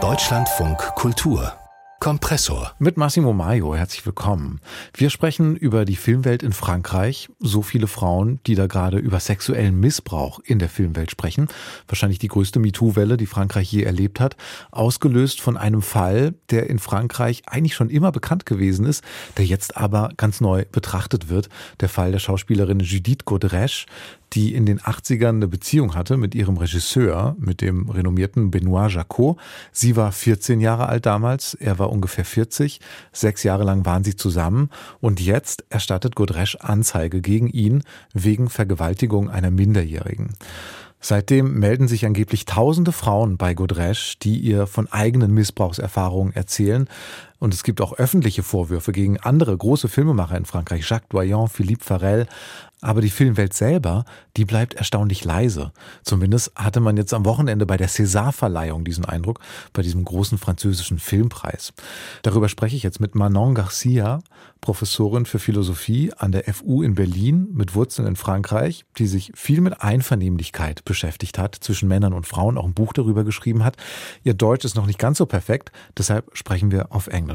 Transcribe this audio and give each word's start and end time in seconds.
Deutschlandfunk 0.00 0.78
Kultur 0.94 1.52
Kompressor. 1.98 2.74
Mit 2.78 2.96
Massimo 2.96 3.32
Maio, 3.32 3.74
herzlich 3.74 4.06
willkommen. 4.06 4.60
Wir 4.94 5.10
sprechen 5.10 5.56
über 5.56 5.84
die 5.84 5.96
Filmwelt 5.96 6.44
in 6.44 6.52
Frankreich. 6.52 7.28
So 7.40 7.62
viele 7.62 7.88
Frauen, 7.88 8.38
die 8.46 8.54
da 8.54 8.68
gerade 8.68 8.98
über 8.98 9.18
sexuellen 9.18 9.80
Missbrauch 9.80 10.38
in 10.44 10.60
der 10.60 10.68
Filmwelt 10.68 11.10
sprechen. 11.10 11.48
Wahrscheinlich 11.88 12.20
die 12.20 12.28
größte 12.28 12.60
MeToo-Welle, 12.60 13.16
die 13.16 13.26
Frankreich 13.26 13.72
je 13.72 13.82
erlebt 13.82 14.20
hat. 14.20 14.36
Ausgelöst 14.70 15.40
von 15.40 15.56
einem 15.56 15.82
Fall, 15.82 16.34
der 16.50 16.70
in 16.70 16.78
Frankreich 16.78 17.42
eigentlich 17.46 17.74
schon 17.74 17.90
immer 17.90 18.12
bekannt 18.12 18.46
gewesen 18.46 18.86
ist, 18.86 19.02
der 19.36 19.46
jetzt 19.46 19.76
aber 19.76 20.10
ganz 20.16 20.40
neu 20.40 20.66
betrachtet 20.70 21.28
wird. 21.28 21.48
Der 21.80 21.88
Fall 21.88 22.12
der 22.12 22.20
Schauspielerin 22.20 22.78
Judith 22.78 23.24
Godrèche, 23.26 23.86
die 24.32 24.54
in 24.54 24.66
den 24.66 24.80
80ern 24.80 25.28
eine 25.28 25.48
Beziehung 25.48 25.94
hatte 25.94 26.16
mit 26.16 26.34
ihrem 26.34 26.56
Regisseur, 26.56 27.36
mit 27.38 27.60
dem 27.60 27.88
renommierten 27.88 28.50
Benoit 28.50 28.92
Jacot. 28.92 29.38
Sie 29.72 29.96
war 29.96 30.12
14 30.12 30.60
Jahre 30.60 30.88
alt 30.88 31.06
damals, 31.06 31.54
er 31.54 31.78
war 31.78 31.90
ungefähr 31.90 32.24
40. 32.24 32.80
Sechs 33.12 33.42
Jahre 33.42 33.64
lang 33.64 33.84
waren 33.84 34.04
sie 34.04 34.16
zusammen 34.16 34.70
und 35.00 35.20
jetzt 35.20 35.64
erstattet 35.70 36.14
Godresch 36.14 36.56
Anzeige 36.56 37.20
gegen 37.20 37.48
ihn 37.48 37.82
wegen 38.12 38.48
Vergewaltigung 38.48 39.30
einer 39.30 39.50
Minderjährigen. 39.50 40.34
Seitdem 41.00 41.58
melden 41.60 41.86
sich 41.86 42.04
angeblich 42.06 42.44
tausende 42.44 42.90
Frauen 42.90 43.36
bei 43.36 43.54
Godresch, 43.54 44.18
die 44.18 44.38
ihr 44.38 44.66
von 44.66 44.90
eigenen 44.90 45.32
Missbrauchserfahrungen 45.32 46.34
erzählen. 46.34 46.88
Und 47.38 47.54
es 47.54 47.62
gibt 47.62 47.80
auch 47.80 47.92
öffentliche 47.92 48.42
Vorwürfe 48.42 48.92
gegen 48.92 49.18
andere 49.18 49.56
große 49.56 49.88
Filmemacher 49.88 50.36
in 50.36 50.44
Frankreich, 50.44 50.88
Jacques 50.88 51.08
Doyon, 51.08 51.48
Philippe 51.48 51.84
Farel. 51.84 52.26
Aber 52.80 53.00
die 53.00 53.10
Filmwelt 53.10 53.54
selber, 53.54 54.04
die 54.36 54.44
bleibt 54.44 54.74
erstaunlich 54.74 55.24
leise. 55.24 55.72
Zumindest 56.04 56.52
hatte 56.54 56.78
man 56.78 56.96
jetzt 56.96 57.12
am 57.12 57.24
Wochenende 57.24 57.66
bei 57.66 57.76
der 57.76 57.88
César-Verleihung 57.88 58.84
diesen 58.84 59.04
Eindruck, 59.04 59.40
bei 59.72 59.82
diesem 59.82 60.04
großen 60.04 60.38
französischen 60.38 61.00
Filmpreis. 61.00 61.72
Darüber 62.22 62.48
spreche 62.48 62.76
ich 62.76 62.84
jetzt 62.84 63.00
mit 63.00 63.16
Manon 63.16 63.56
Garcia, 63.56 64.20
Professorin 64.60 65.26
für 65.26 65.40
Philosophie 65.40 66.12
an 66.16 66.30
der 66.30 66.44
FU 66.52 66.82
in 66.82 66.94
Berlin 66.94 67.48
mit 67.52 67.74
Wurzeln 67.74 68.06
in 68.06 68.16
Frankreich, 68.16 68.84
die 68.98 69.06
sich 69.06 69.32
viel 69.34 69.60
mit 69.60 69.82
Einvernehmlichkeit 69.82 70.84
beschäftigt 70.84 71.38
hat 71.38 71.56
zwischen 71.56 71.88
Männern 71.88 72.12
und 72.12 72.26
Frauen, 72.26 72.58
auch 72.58 72.64
ein 72.64 72.74
Buch 72.74 72.92
darüber 72.92 73.24
geschrieben 73.24 73.64
hat. 73.64 73.76
Ihr 74.22 74.34
Deutsch 74.34 74.64
ist 74.64 74.76
noch 74.76 74.86
nicht 74.86 74.98
ganz 74.98 75.18
so 75.18 75.26
perfekt, 75.26 75.72
deshalb 75.96 76.30
sprechen 76.32 76.70
wir 76.70 76.92
auf 76.92 77.08
Englisch. 77.08 77.27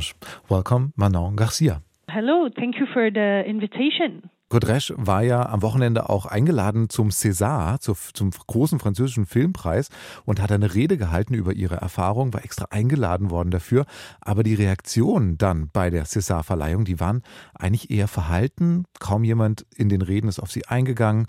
Welcome, 0.49 0.93
Manon 0.97 1.35
Garcia. 1.35 1.81
Hello, 2.09 2.49
thank 2.55 2.79
you 2.79 2.85
for 2.93 3.09
the 3.09 3.43
invitation. 3.47 4.29
Godresch 4.53 4.93
war 4.97 5.23
ja 5.23 5.49
am 5.49 5.63
Wochenende 5.63 6.09
auch 6.09 6.27
eingeladen 6.27 6.87
zum 6.87 7.09
César, 7.09 7.79
zum 7.79 8.29
großen 8.29 8.77
französischen 8.77 9.25
Filmpreis 9.25 9.89
und 10.25 10.39
hat 10.39 10.51
eine 10.51 10.75
Rede 10.75 10.95
gehalten 10.95 11.33
über 11.33 11.53
ihre 11.53 11.77
Erfahrung, 11.77 12.35
war 12.35 12.45
extra 12.45 12.67
eingeladen 12.69 13.31
worden 13.31 13.49
dafür. 13.49 13.87
Aber 14.21 14.43
die 14.43 14.53
Reaktionen 14.53 15.39
dann 15.39 15.71
bei 15.73 15.89
der 15.89 16.05
César-Verleihung, 16.05 16.85
die 16.85 16.99
waren 16.99 17.23
eigentlich 17.55 17.89
eher 17.89 18.07
verhalten. 18.07 18.85
Kaum 18.99 19.23
jemand 19.23 19.65
in 19.75 19.89
den 19.89 20.03
Reden 20.03 20.27
ist 20.27 20.39
auf 20.39 20.51
sie 20.51 20.67
eingegangen. 20.67 21.25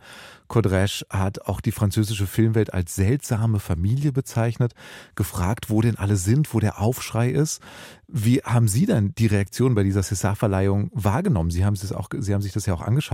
Kodresch 0.49 1.07
hat 1.09 1.47
auch 1.47 1.63
die 1.63 1.73
französische 1.73 2.27
Filmwelt 2.27 2.75
als 2.75 2.95
seltsame 2.95 3.59
Familie 3.59 4.13
bezeichnet, 4.13 4.75
gefragt, 5.15 5.71
wo 5.71 5.81
denn 5.81 5.97
alle 5.97 6.17
sind, 6.17 6.53
wo 6.53 6.61
der 6.61 6.79
Aufschrei 6.79 7.31
ist. 7.31 7.63
Wie 8.07 8.43
haben 8.43 8.69
Sie 8.69 8.85
denn 8.85 9.15
die 9.17 9.27
Reaktion 9.27 9.75
bei 9.75 9.83
dieser 9.83 10.03
César-Verleihung 10.03 10.91
wahrgenommen? 10.93 11.51
Sie 11.51 11.65
haben, 11.65 11.77
auch, 11.95 12.11
Sie 12.17 12.35
haben 12.35 12.43
sich 12.43 12.53
das 12.53 12.67
ja 12.67 12.75
auch 12.75 12.83
angeschaut. 12.83 13.14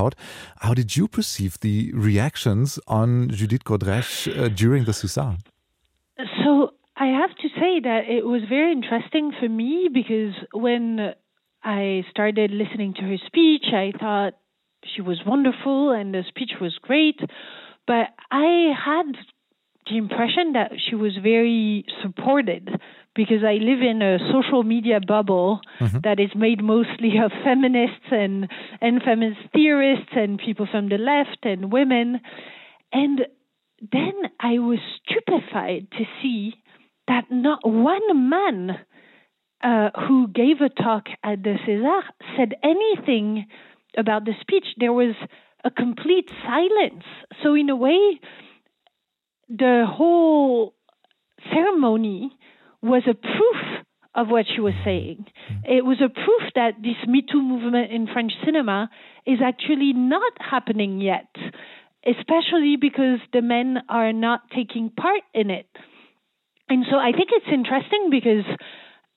How 0.59 0.75
did 0.75 0.97
you 0.97 1.09
perceive 1.09 1.59
the 1.61 1.93
reactions 1.93 2.79
on 2.87 3.31
Judith 3.31 3.65
Godrèche 3.65 4.29
uh, 4.29 4.49
during 4.49 4.85
the 4.85 4.93
César? 4.93 5.37
So 6.45 6.75
I 6.97 7.07
have 7.07 7.35
to 7.43 7.49
say 7.61 7.81
that 7.81 8.03
it 8.09 8.25
was 8.27 8.43
very 8.49 8.73
interesting 8.73 9.33
for 9.39 9.49
me 9.49 9.89
because 9.93 10.35
when 10.53 11.15
I 11.63 12.05
started 12.11 12.51
listening 12.51 12.95
to 12.95 13.03
her 13.03 13.17
speech, 13.27 13.67
I 13.73 13.93
thought 13.99 14.35
she 14.95 15.03
was 15.03 15.21
wonderful 15.27 15.91
and 15.91 16.15
the 16.15 16.23
speech 16.29 16.53
was 16.61 16.79
great, 16.81 17.21
but 17.87 18.09
I 18.31 18.73
had 18.87 19.17
the 19.91 19.97
impression 19.97 20.53
that 20.53 20.73
she 20.89 20.95
was 20.95 21.13
very 21.23 21.85
supported 22.03 22.69
because 23.15 23.43
I 23.45 23.55
live 23.55 23.81
in 23.83 24.03
a 24.03 24.19
social 24.33 24.63
media 24.63 25.01
bubble 25.01 25.61
mm-hmm. 25.81 25.99
that 26.05 26.21
is 26.21 26.31
made 26.37 26.63
mostly 26.63 27.19
of 27.23 27.33
feminists 27.45 28.07
and 28.11 28.49
and 28.81 29.03
feminist 29.03 29.41
theorists 29.53 30.13
and 30.13 30.39
people 30.39 30.67
from 30.71 30.89
the 30.89 30.99
left 30.99 31.39
and 31.45 31.73
women 31.73 32.21
and 32.93 33.21
then 33.93 34.13
I 34.39 34.59
was 34.59 34.79
stupefied 35.05 35.89
to 35.93 36.05
see 36.21 36.55
that 37.09 37.25
not 37.31 37.61
one 37.65 38.29
man 38.29 38.79
uh, 39.63 39.91
who 40.07 40.29
gave 40.29 40.61
a 40.61 40.69
talk 40.69 41.07
at 41.25 41.43
the 41.43 41.57
César 41.67 42.03
said 42.37 42.55
anything 42.63 43.47
about 43.97 44.25
the 44.25 44.33
speech, 44.41 44.65
there 44.79 44.93
was 44.93 45.15
a 45.65 45.71
complete 45.71 46.31
silence. 46.43 47.05
So, 47.43 47.55
in 47.55 47.69
a 47.69 47.77
way, 47.77 48.21
the 49.49 49.85
whole 49.89 50.75
ceremony 51.53 52.37
was 52.83 53.03
a 53.09 53.15
proof 53.15 53.85
of 54.15 54.29
what 54.29 54.47
she 54.53 54.61
was 54.61 54.75
saying. 54.85 55.25
Mm-hmm. 55.27 55.73
It 55.73 55.85
was 55.85 55.99
a 56.05 56.09
proof 56.09 56.53
that 56.55 56.83
this 56.83 56.97
Me 57.07 57.23
Too 57.23 57.43
movement 57.43 57.93
in 57.93 58.09
French 58.13 58.33
cinema 58.45 58.91
is 59.27 59.39
actually 59.45 59.93
not 59.93 60.33
happening 60.41 61.01
yet, 61.01 61.29
especially 62.07 62.77
because 62.81 63.21
the 63.33 63.43
men 63.43 63.79
are 63.89 64.13
not 64.13 64.51
taking 64.55 64.91
part 64.91 65.23
in 65.35 65.51
it. 65.51 65.69
And 66.69 66.85
so 66.91 66.97
I 66.97 67.13
think 67.13 67.31
it's 67.33 67.53
interesting 67.53 68.09
because 68.11 68.45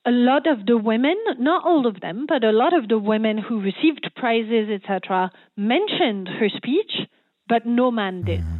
a 0.06 0.12
lot 0.12 0.48
of 0.48 0.66
the 0.66 0.78
women, 0.78 1.16
not 1.40 1.66
all 1.66 1.88
of 1.88 2.02
them, 2.02 2.26
but 2.28 2.44
a 2.44 2.52
lot 2.52 2.78
of 2.78 2.88
the 2.90 3.00
women 3.00 3.38
who 3.38 3.62
received 3.62 4.10
prizes, 4.16 4.70
etc., 4.70 5.32
mentioned 5.56 6.28
her 6.28 6.50
speech, 6.50 6.92
but 7.48 7.66
no 7.66 7.90
man 7.90 8.24
did. 8.24 8.42
Mm-hmm. 8.42 8.58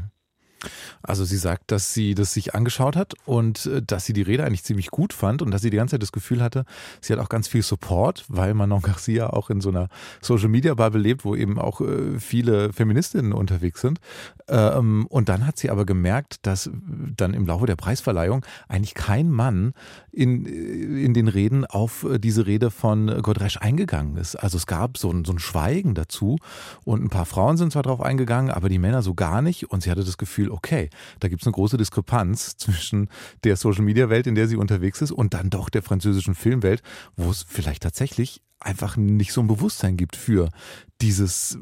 Also 1.02 1.26
sie 1.26 1.38
sagt, 1.38 1.72
dass 1.72 1.94
sie 1.94 2.16
das 2.16 2.34
sich 2.34 2.56
angeschaut 2.56 2.96
hat 2.96 3.14
und 3.26 3.66
äh, 3.66 3.82
dass 3.82 4.06
sie 4.06 4.14
die 4.14 4.22
Rede 4.22 4.46
eigentlich 4.46 4.64
ziemlich 4.64 4.92
gut 4.92 5.14
fand 5.14 5.42
und 5.42 5.52
dass 5.52 5.62
sie 5.62 5.70
die 5.70 5.78
ganze 5.78 5.94
Zeit 5.94 6.02
das 6.02 6.12
Gefühl 6.12 6.42
hatte, 6.42 6.66
sie 7.02 7.14
hat 7.14 7.20
auch 7.20 7.30
ganz 7.30 7.48
viel 7.48 7.62
Support, 7.62 8.26
weil 8.28 8.54
Manon 8.54 8.82
Garcia 8.82 9.28
auch 9.34 9.50
in 9.50 9.62
so 9.62 9.70
einer 9.70 9.90
Social 10.22 10.50
Media 10.50 10.74
Bubble 10.74 11.02
lebt, 11.02 11.26
wo 11.26 11.36
eben 11.36 11.60
auch 11.60 11.82
äh, 11.82 12.20
viele 12.20 12.74
Feministinnen 12.74 13.34
unterwegs 13.34 13.82
sind. 13.82 14.00
Ähm, 14.48 15.06
und 15.08 15.30
dann 15.30 15.46
hat 15.46 15.58
sie 15.58 15.70
aber 15.70 15.86
gemerkt, 15.86 16.46
dass 16.46 16.70
dann 17.16 17.34
im 17.34 17.46
Laufe 17.46 17.66
der 17.66 17.76
Preisverleihung 17.76 18.46
eigentlich 18.68 18.94
kein 18.94 19.32
Mann 19.32 19.74
in, 20.12 20.46
äh, 20.46 21.04
in 21.04 21.14
den 21.14 21.28
Reden 21.28 21.66
auf 21.66 22.06
diese 22.20 22.46
Rede 22.46 22.72
von 22.72 23.22
Godresch 23.22 23.58
eingegangen 23.58 24.18
ist. 24.18 24.36
Also 24.36 24.58
es 24.58 24.68
gab 24.68 24.98
so 24.98 25.12
ein, 25.12 25.26
so 25.26 25.34
ein 25.34 25.40
Schweigen 25.40 25.96
dazu 25.96 26.38
und 26.84 27.04
ein 27.04 27.10
paar 27.10 27.26
Frauen 27.26 27.58
sind 27.58 27.72
zwar 27.72 27.84
drauf 27.84 28.02
eingegangen, 28.02 28.52
aber 28.52 28.70
die 28.70 28.80
Männer 28.80 29.02
so 29.02 29.14
gar 29.14 29.42
nicht 29.42 29.70
und 29.72 29.84
sie 29.84 29.92
hatte 29.92 30.04
das 30.04 30.18
Gefühl, 30.18 30.52
okay, 30.54 30.90
da 31.20 31.28
gibt 31.28 31.42
es 31.42 31.48
eine 31.48 31.54
große 31.54 31.78
Diskrepanz 31.78 32.58
zwischen 32.58 33.10
der 33.44 33.58
Social-Media-Welt, 33.58 34.28
in 34.28 34.36
der 34.36 34.48
sie 34.48 34.56
unterwegs 34.56 35.02
ist, 35.02 35.12
und 35.12 35.34
dann 35.34 35.50
doch 35.50 35.70
der 35.70 35.84
französischen 35.84 36.36
Filmwelt, 36.36 36.82
wo 37.16 37.32
es 37.32 37.46
vielleicht 37.48 37.84
tatsächlich 37.84 38.42
einfach 38.60 38.96
nicht 38.96 39.34
so 39.34 39.42
ein 39.42 39.48
Bewusstsein 39.48 39.98
gibt 39.98 40.16
für 40.16 40.50
dieses, 41.02 41.58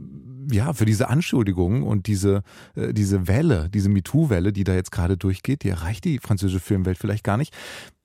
ja, 0.51 0.73
für 0.73 0.85
diese 0.85 1.09
Anschuldigungen 1.09 1.83
und 1.83 2.05
diese, 2.05 2.43
äh, 2.75 2.93
diese 2.93 3.27
Welle, 3.27 3.69
diese 3.69 3.89
MeToo-Welle, 3.89 4.53
die 4.53 4.63
da 4.63 4.75
jetzt 4.75 4.91
gerade 4.91 5.17
durchgeht, 5.17 5.63
die 5.63 5.69
erreicht 5.69 6.05
die 6.05 6.19
französische 6.19 6.59
Filmwelt 6.59 6.99
vielleicht 6.99 7.23
gar 7.23 7.37
nicht. 7.37 7.55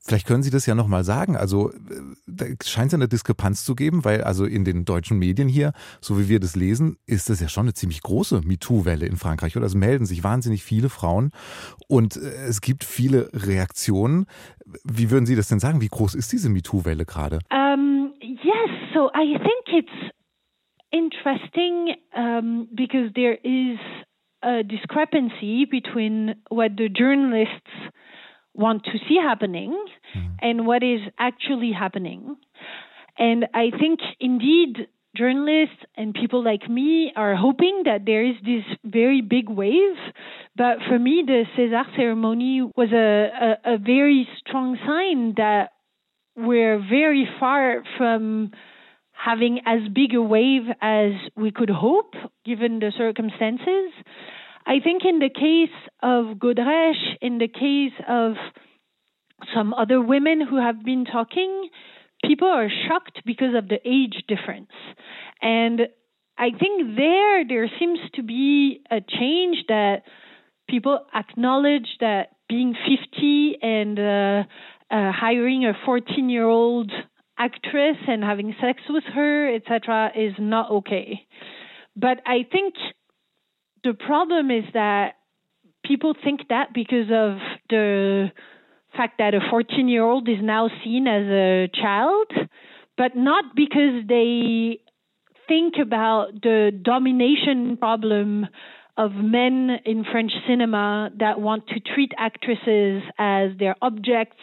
Vielleicht 0.06 0.26
können 0.26 0.42
Sie 0.42 0.50
das 0.50 0.66
ja 0.66 0.74
nochmal 0.74 1.02
sagen. 1.02 1.36
Also 1.36 1.70
äh, 1.70 1.74
da 2.26 2.46
scheint 2.64 2.88
es 2.88 2.94
eine 2.94 3.08
Diskrepanz 3.08 3.64
zu 3.64 3.74
geben, 3.74 4.04
weil 4.04 4.22
also 4.22 4.44
in 4.44 4.64
den 4.64 4.84
deutschen 4.84 5.18
Medien 5.18 5.48
hier, 5.48 5.72
so 6.00 6.18
wie 6.18 6.28
wir 6.28 6.38
das 6.38 6.54
lesen, 6.54 6.96
ist 7.06 7.28
das 7.28 7.40
ja 7.40 7.48
schon 7.48 7.64
eine 7.64 7.74
ziemlich 7.74 8.02
große 8.02 8.42
MeToo-Welle 8.44 9.06
in 9.06 9.16
Frankreich. 9.16 9.56
Oder 9.56 9.66
es 9.66 9.74
melden 9.74 10.06
sich 10.06 10.22
wahnsinnig 10.22 10.62
viele 10.62 10.88
Frauen 10.90 11.32
und 11.88 12.16
äh, 12.16 12.20
es 12.48 12.60
gibt 12.60 12.84
viele 12.84 13.30
Reaktionen. 13.32 14.26
Wie 14.84 15.10
würden 15.10 15.26
Sie 15.26 15.36
das 15.36 15.48
denn 15.48 15.58
sagen? 15.58 15.80
Wie 15.80 15.88
groß 15.88 16.14
ist 16.14 16.32
diese 16.32 16.50
MeToo-Welle 16.50 17.04
gerade? 17.04 17.40
Um, 17.50 18.12
yes, 18.20 18.70
so 18.94 19.10
I 19.14 19.38
think 19.38 19.84
it's 19.84 20.12
interesting 20.90 21.96
um, 22.14 22.68
because 22.74 23.12
there 23.14 23.38
is 23.42 23.78
a 24.42 24.62
discrepancy 24.62 25.66
between 25.66 26.36
what 26.48 26.72
the 26.78 26.88
journalists 26.88 27.70
want 28.56 28.84
to 28.84 28.98
see 29.08 29.18
happening 29.22 29.72
mm. 30.16 30.36
and 30.40 30.66
what 30.66 30.82
is 30.82 31.00
actually 31.18 31.72
happening. 31.72 32.36
And 33.18 33.46
I 33.54 33.70
think 33.78 34.00
indeed 34.20 34.88
journalists 35.16 35.82
and 35.96 36.14
people 36.14 36.44
like 36.44 36.68
me 36.68 37.12
are 37.16 37.34
hoping 37.34 37.82
that 37.86 38.04
there 38.04 38.24
is 38.24 38.34
this 38.44 38.64
very 38.84 39.22
big 39.22 39.48
wave. 39.48 39.96
But 40.56 40.78
for 40.88 40.98
me, 40.98 41.22
the 41.26 41.44
César 41.56 41.84
ceremony 41.96 42.62
was 42.76 42.90
a, 42.92 43.56
a, 43.66 43.74
a 43.74 43.78
very 43.78 44.28
strong 44.38 44.76
sign 44.86 45.34
that 45.36 45.70
we're 46.36 46.78
very 46.78 47.26
far 47.40 47.82
from 47.96 48.50
having 49.12 49.60
as 49.64 49.80
big 49.94 50.14
a 50.14 50.20
wave 50.20 50.68
as 50.82 51.12
we 51.34 51.50
could 51.50 51.70
hope 51.70 52.14
given 52.44 52.78
the 52.78 52.92
circumstances. 52.96 53.92
I 54.66 54.80
think 54.82 55.02
in 55.04 55.20
the 55.20 55.30
case 55.30 55.76
of 56.02 56.38
Godrèche, 56.38 57.16
in 57.20 57.38
the 57.38 57.48
case 57.48 57.94
of 58.08 58.34
some 59.54 59.72
other 59.72 60.00
women 60.00 60.40
who 60.40 60.56
have 60.56 60.84
been 60.84 61.04
talking, 61.04 61.68
people 62.24 62.48
are 62.48 62.68
shocked 62.88 63.22
because 63.24 63.54
of 63.56 63.68
the 63.68 63.78
age 63.84 64.24
difference. 64.26 64.72
And 65.40 65.82
I 66.36 66.50
think 66.50 66.96
there 66.96 67.44
there 67.46 67.70
seems 67.78 68.00
to 68.14 68.22
be 68.22 68.80
a 68.90 69.00
change 69.00 69.58
that 69.68 70.02
people 70.68 70.98
acknowledge 71.14 71.88
that 72.00 72.30
being 72.48 72.74
50 72.74 73.58
and 73.62 73.98
uh, 73.98 74.42
uh, 74.90 75.12
hiring 75.12 75.64
a 75.64 75.72
14 75.84 76.28
year 76.28 76.46
old 76.46 76.90
actress 77.38 77.96
and 78.08 78.24
having 78.24 78.54
sex 78.60 78.80
with 78.88 79.04
her, 79.14 79.54
etc., 79.54 80.10
is 80.16 80.34
not 80.38 80.70
okay. 80.70 81.26
But 81.94 82.20
I 82.26 82.46
think 82.50 82.74
the 83.86 83.94
problem 83.94 84.50
is 84.50 84.64
that 84.74 85.14
people 85.84 86.14
think 86.24 86.48
that 86.48 86.74
because 86.74 87.08
of 87.10 87.38
the 87.70 88.32
fact 88.96 89.18
that 89.18 89.34
a 89.34 89.40
14 89.48 89.88
year 89.88 90.02
old 90.02 90.28
is 90.28 90.38
now 90.42 90.68
seen 90.82 91.06
as 91.06 91.26
a 91.26 91.70
child, 91.72 92.32
but 92.96 93.14
not 93.14 93.44
because 93.54 94.04
they 94.08 94.80
think 95.46 95.74
about 95.80 96.32
the 96.42 96.72
domination 96.82 97.76
problem 97.76 98.46
of 98.96 99.12
men 99.12 99.78
in 99.84 100.04
French 100.10 100.32
cinema 100.48 101.10
that 101.18 101.38
want 101.38 101.66
to 101.68 101.80
treat 101.80 102.12
actresses 102.16 103.02
as 103.18 103.50
their 103.58 103.76
objects, 103.82 104.40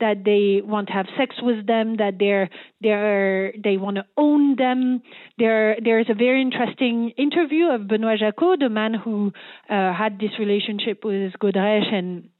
that 0.00 0.24
they 0.24 0.62
want 0.64 0.88
to 0.88 0.94
have 0.94 1.06
sex 1.18 1.36
with 1.42 1.66
them, 1.66 1.96
that 1.96 2.14
they're 2.18 2.48
they're 2.80 3.52
they 3.62 3.76
want 3.76 3.96
to 3.96 4.04
own 4.16 4.56
them. 4.56 5.02
There 5.38 5.76
there's 5.84 6.06
a 6.08 6.14
very 6.14 6.40
interesting 6.40 7.12
interview 7.18 7.66
of 7.66 7.88
Benoit 7.88 8.18
Jacot, 8.20 8.60
the 8.60 8.70
man 8.70 8.94
who 8.94 9.32
uh, 9.68 9.92
had 9.92 10.18
this 10.18 10.38
relationship 10.38 11.04
with 11.04 11.32
Godrèche 11.42 11.92
and 11.92 12.30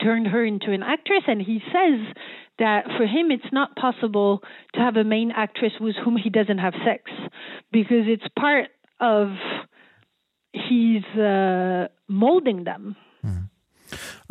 turned 0.00 0.28
her 0.28 0.44
into 0.44 0.70
an 0.72 0.82
actress, 0.82 1.24
and 1.26 1.42
he 1.42 1.60
says 1.72 2.14
that 2.58 2.84
for 2.96 3.04
him 3.04 3.32
it's 3.32 3.52
not 3.52 3.74
possible 3.74 4.42
to 4.74 4.80
have 4.80 4.96
a 4.96 5.04
main 5.04 5.32
actress 5.34 5.72
with 5.80 5.96
whom 6.04 6.16
he 6.16 6.30
doesn't 6.30 6.58
have 6.58 6.74
sex 6.84 7.10
because 7.72 8.06
it's 8.06 8.26
part 8.38 8.68
of 9.00 9.28
he's 10.54 11.04
uh, 11.18 11.88
molding 12.08 12.64
them. 12.64 12.96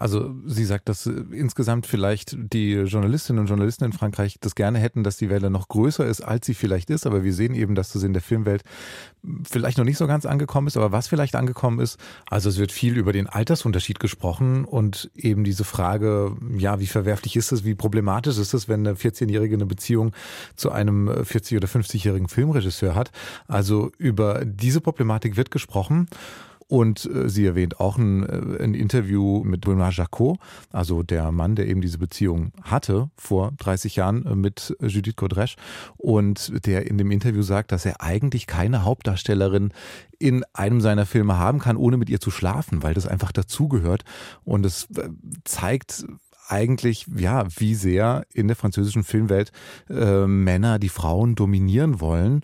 Also 0.03 0.35
sie 0.45 0.65
sagt, 0.65 0.89
dass 0.89 1.05
äh, 1.05 1.11
insgesamt 1.31 1.88
vielleicht 1.88 2.35
die 2.38 2.73
Journalistinnen 2.73 3.39
und 3.39 3.47
Journalisten 3.47 3.85
in 3.85 3.94
Frankreich 3.94 4.35
das 4.41 4.53
gerne 4.53 4.77
hätten, 4.77 5.05
dass 5.05 5.15
die 5.15 5.29
Welle 5.29 5.50
noch 5.50 5.69
größer 5.69 6.05
ist, 6.05 6.19
als 6.19 6.45
sie 6.45 6.55
vielleicht 6.55 6.89
ist. 6.89 7.07
Aber 7.07 7.23
wir 7.23 7.33
sehen 7.33 7.55
eben, 7.55 7.73
dass 7.73 7.94
das 7.94 8.03
in 8.03 8.11
der 8.11 8.21
Filmwelt 8.21 8.63
vielleicht 9.50 9.77
noch 9.77 9.85
nicht 9.85 9.97
so 9.97 10.05
ganz 10.05 10.25
angekommen 10.25 10.67
ist. 10.67 10.75
Aber 10.75 10.91
was 10.91 11.07
vielleicht 11.07 11.38
angekommen 11.38 11.79
ist, 11.79 11.97
also 12.29 12.50
es 12.50 12.57
wird 12.57 12.73
viel 12.73 12.97
über 12.97 13.13
den 13.13 13.27
Altersunterschied 13.27 14.01
gesprochen 14.01 14.65
und 14.65 15.09
eben 15.15 15.45
diese 15.45 15.63
Frage, 15.63 16.35
ja, 16.57 16.81
wie 16.81 16.88
verwerflich 16.88 17.38
ist 17.38 17.53
es, 17.53 17.63
wie 17.63 17.73
problematisch 17.73 18.38
ist 18.38 18.53
es, 18.53 18.67
wenn 18.67 18.85
eine 18.85 18.97
14-Jährige 18.97 19.55
eine 19.55 19.65
Beziehung 19.65 20.11
zu 20.57 20.69
einem 20.69 21.07
40- 21.07 21.55
oder 21.55 21.69
50-jährigen 21.69 22.27
Filmregisseur 22.27 22.94
hat. 22.94 23.13
Also 23.47 23.89
über 23.97 24.44
diese 24.44 24.81
Problematik 24.81 25.38
wird 25.38 25.50
gesprochen. 25.50 26.07
Und 26.68 27.06
äh, 27.06 27.30
sie 27.30 27.45
erwähnt 27.45 27.80
auch 27.80 27.98
ein, 27.98 28.24
äh, 28.24 28.63
ein 28.63 28.74
Interview 28.74 29.44
mit 29.44 29.62
Benoit 29.62 29.94
Jacot, 29.94 30.38
also 30.71 31.04
der 31.04 31.31
Mann, 31.31 31.56
der 31.56 31.68
eben 31.68 31.81
diese 31.81 31.98
Beziehung 31.98 32.51
hatte 32.63 33.10
vor 33.18 33.51
30 33.57 33.95
Jahren 33.95 34.25
äh, 34.25 34.36
mit 34.36 34.75
Judith 34.81 35.15
Godrèche 35.15 35.56
und 35.98 36.65
der 36.65 36.88
in 36.88 36.98
dem 36.98 37.12
Interview 37.12 37.42
sagt, 37.42 37.71
dass 37.71 37.86
er 37.86 38.01
eigentlich 38.01 38.48
keine 38.48 38.83
Hauptdarstellerin 38.83 39.71
in 40.19 40.44
einem 40.54 40.80
seiner 40.81 41.06
Filme 41.06 41.38
haben 41.38 41.60
kann, 41.60 41.77
ohne 41.77 41.98
mit 41.98 42.10
ihr 42.10 42.19
zu 42.19 42.31
schlafen, 42.31 42.81
weil 42.81 42.94
das 42.94 43.07
einfach 43.07 43.31
dazugehört. 43.31 44.04
Und 44.44 44.65
es 44.65 44.88
zeigt 45.44 46.06
eigentlich, 46.48 47.07
ja, 47.15 47.45
wie 47.57 47.75
sehr 47.75 48.25
in 48.33 48.48
der 48.48 48.56
französischen 48.56 49.04
Filmwelt 49.04 49.51
äh, 49.89 50.25
Männer 50.25 50.80
die 50.80 50.89
Frauen 50.89 51.36
dominieren 51.36 52.00
wollen. 52.00 52.42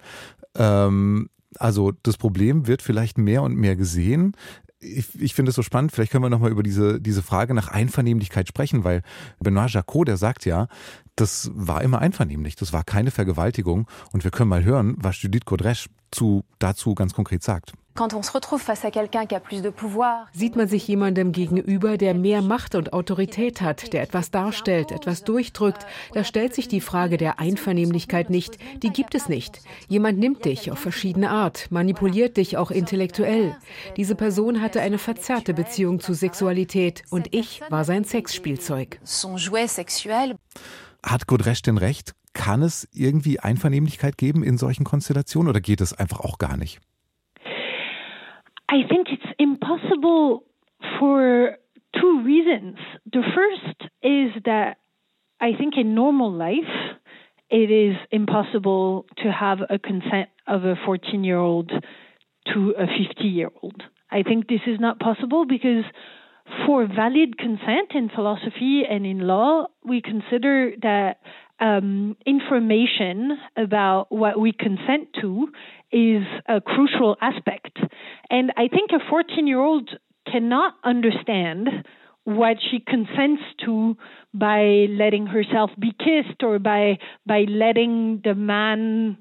Ähm, 0.56 1.30
also 1.58 1.92
das 2.04 2.18
Problem 2.18 2.68
wird 2.68 2.82
vielleicht 2.82 3.18
mehr 3.18 3.42
und 3.42 3.56
mehr 3.56 3.76
gesehen. 3.76 4.36
Ich, 4.80 5.20
ich 5.20 5.34
finde 5.34 5.50
es 5.50 5.56
so 5.56 5.62
spannend, 5.64 5.92
vielleicht 5.92 6.12
können 6.12 6.24
wir 6.24 6.30
nochmal 6.30 6.52
über 6.52 6.64
diese, 6.64 7.02
diese 7.02 7.22
Frage 7.22 7.54
nach 7.54 7.68
Einvernehmlichkeit 7.68 8.48
sprechen, 8.48 8.84
weil 8.84 9.02
Benoit 9.40 9.72
Jacot, 9.72 10.08
der 10.08 10.16
sagt 10.16 10.46
ja, 10.46 10.68
das 11.16 11.52
war 11.54 11.82
immer 11.82 12.00
einvernehmlich, 12.00 12.56
das 12.56 12.72
war 12.72 12.86
keine 12.86 13.12
Vergewaltigung 13.12 13.88
und 14.14 14.24
wir 14.24 14.32
können 14.32 14.50
mal 14.50 14.64
hören, 14.64 14.96
was 14.98 15.22
Judith 15.22 15.42
Godrèche 15.46 15.88
zu, 16.12 16.46
dazu 16.60 16.96
ganz 16.96 17.14
konkret 17.14 17.44
sagt. 17.44 17.74
Sieht 20.32 20.56
man 20.56 20.70
sich 20.70 20.88
jemandem 20.88 21.34
gegenüber, 21.34 21.98
der 21.98 22.14
mehr 22.14 22.42
Macht 22.42 22.76
und 22.76 22.94
Autorität 22.94 23.60
hat, 23.60 23.92
der 23.92 24.02
etwas 24.02 24.32
darstellt, 24.32 24.92
etwas 24.92 25.26
durchdrückt, 25.26 25.86
da 26.14 26.24
stellt 26.24 26.56
sich 26.56 26.70
die 26.70 26.80
Frage 26.80 27.18
der 27.18 27.40
Einvernehmlichkeit 27.40 28.30
nicht. 28.30 28.58
Die 28.84 28.92
gibt 28.92 29.16
es 29.16 29.28
nicht. 29.28 29.60
Jemand 29.90 30.18
nimmt 30.18 30.46
dich 30.46 30.72
auf 30.72 30.80
verschiedene 30.80 31.30
Art, 31.30 31.68
manipuliert 31.72 32.38
dich 32.38 32.56
auch 32.56 32.72
intellektuell. 32.72 33.58
Diese 33.98 34.16
Person 34.16 34.62
hatte 34.62 34.80
eine 34.80 34.98
verzerrte 34.98 35.54
Beziehung 35.54 36.00
zu 36.00 36.14
Sexualität 36.14 37.04
und 37.10 37.34
ich 37.36 37.62
war 37.70 37.84
sein 37.84 38.06
Sexspielzeug. 38.06 39.00
Hat 41.04 41.28
Godresch 41.28 41.64
denn 41.64 41.78
recht? 41.78 42.14
Kann 42.32 42.62
es 42.62 42.88
irgendwie 42.94 43.42
Einvernehmlichkeit 43.42 44.18
geben 44.18 44.44
in 44.44 44.58
solchen 44.58 44.86
Konstellationen 44.86 45.50
oder 45.50 45.60
geht 45.60 45.82
es 45.82 45.92
einfach 45.92 46.22
auch 46.22 46.38
gar 46.38 46.56
nicht? 46.56 46.80
I 48.70 48.88
think 48.88 49.08
it's 49.10 49.34
impossible 49.40 50.44
for 51.00 51.58
two 52.00 52.22
reasons. 52.24 52.78
The 53.12 53.24
first 53.36 53.92
is 54.04 54.44
that 54.46 54.78
I 55.42 55.54
think 55.58 55.74
in 55.76 55.96
normal 55.96 56.32
life, 56.32 56.70
it 57.50 57.72
is 57.72 57.96
impossible 58.12 59.08
to 59.24 59.32
have 59.32 59.60
a 59.68 59.80
consent 59.80 60.30
of 60.48 60.66
a 60.66 60.76
14 60.86 61.24
year 61.24 61.40
old 61.40 61.72
to 62.54 62.74
a 62.78 62.86
50 62.86 63.28
year 63.28 63.50
old. 63.64 63.82
I 64.12 64.22
think 64.22 64.48
this 64.48 64.62
is 64.68 64.80
not 64.80 65.00
possible 65.00 65.46
because 65.48 65.84
for 66.68 66.86
valid 66.86 67.40
consent 67.40 67.92
in 67.96 68.10
philosophy 68.14 68.84
and 68.88 69.04
in 69.04 69.20
law, 69.20 69.66
we 69.84 70.02
consider 70.02 70.74
that 70.84 71.22
um, 71.60 72.16
information 72.26 73.38
about 73.58 74.08
what 74.12 74.40
we 74.40 74.52
consent 74.52 75.10
to 75.22 75.48
is 75.92 76.24
a 76.48 76.62
crucial 76.62 77.18
aspect. 77.22 77.78
And 78.30 78.52
I 78.58 78.68
think 78.68 78.92
a 78.92 79.10
14 79.10 79.48
year 79.48 79.60
old 79.60 79.90
cannot 80.32 80.76
understand 80.84 81.70
what 82.24 82.58
she 82.70 82.80
consents 82.80 83.42
to 83.66 83.98
by 84.34 84.86
letting 84.90 85.26
herself 85.26 85.72
be 85.80 85.92
kissed 85.92 86.44
or 86.44 86.60
by 86.60 87.00
by 87.26 87.46
letting 87.50 88.22
the 88.24 88.36
man 88.36 89.18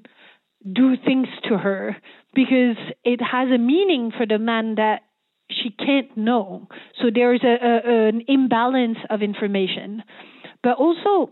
do 0.71 0.95
things 0.97 1.27
to 1.47 1.57
her 1.57 1.97
because 2.35 2.77
it 3.03 3.19
has 3.21 3.49
a 3.49 3.57
meaning 3.57 4.11
for 4.15 4.25
the 4.25 4.37
man 4.37 4.75
that 4.75 5.01
she 5.49 5.71
can't 5.71 6.15
know. 6.15 6.67
So 7.01 7.09
there's 7.13 7.41
a, 7.43 7.47
a, 7.47 8.07
an 8.09 8.21
imbalance 8.27 8.99
of 9.09 9.21
information. 9.21 10.03
But 10.61 10.77
also, 10.77 11.31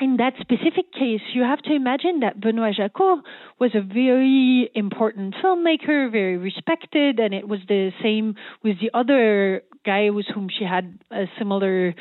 in 0.00 0.16
that 0.16 0.34
specific 0.40 0.92
case, 0.92 1.20
you 1.32 1.42
have 1.42 1.60
to 1.62 1.74
imagine 1.74 2.20
that 2.20 2.40
Benoit 2.40 2.74
Jacquot 2.76 3.22
was 3.60 3.70
a 3.74 3.80
very 3.80 4.70
important 4.74 5.34
filmmaker, 5.42 6.10
very 6.10 6.36
respected, 6.36 7.20
and 7.20 7.32
it 7.34 7.46
was 7.46 7.60
the 7.68 7.90
same 8.02 8.34
with 8.64 8.76
the 8.80 8.90
other 8.94 9.62
guy 9.84 10.10
with 10.10 10.26
whom 10.32 10.48
she 10.48 10.64
had 10.64 10.98
a 11.10 11.24
similar 11.38 11.94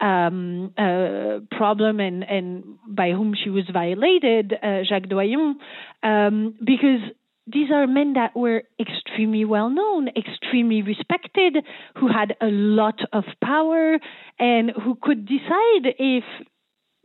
um, 0.00 0.74
uh, 0.76 1.38
problem 1.56 2.00
and, 2.00 2.22
and 2.24 2.64
by 2.88 3.10
whom 3.12 3.34
she 3.42 3.50
was 3.50 3.64
violated, 3.72 4.52
uh, 4.62 4.82
Jacques 4.86 5.08
Doyon, 5.08 5.56
um, 6.02 6.54
because 6.58 7.00
these 7.46 7.70
are 7.70 7.86
men 7.86 8.14
that 8.14 8.36
were 8.36 8.64
extremely 8.78 9.44
well 9.44 9.70
known, 9.70 10.08
extremely 10.08 10.82
respected, 10.82 11.64
who 11.96 12.08
had 12.08 12.34
a 12.40 12.46
lot 12.46 12.98
of 13.12 13.24
power, 13.42 13.98
and 14.38 14.72
who 14.84 14.98
could 15.00 15.26
decide 15.26 15.94
if 15.98 16.24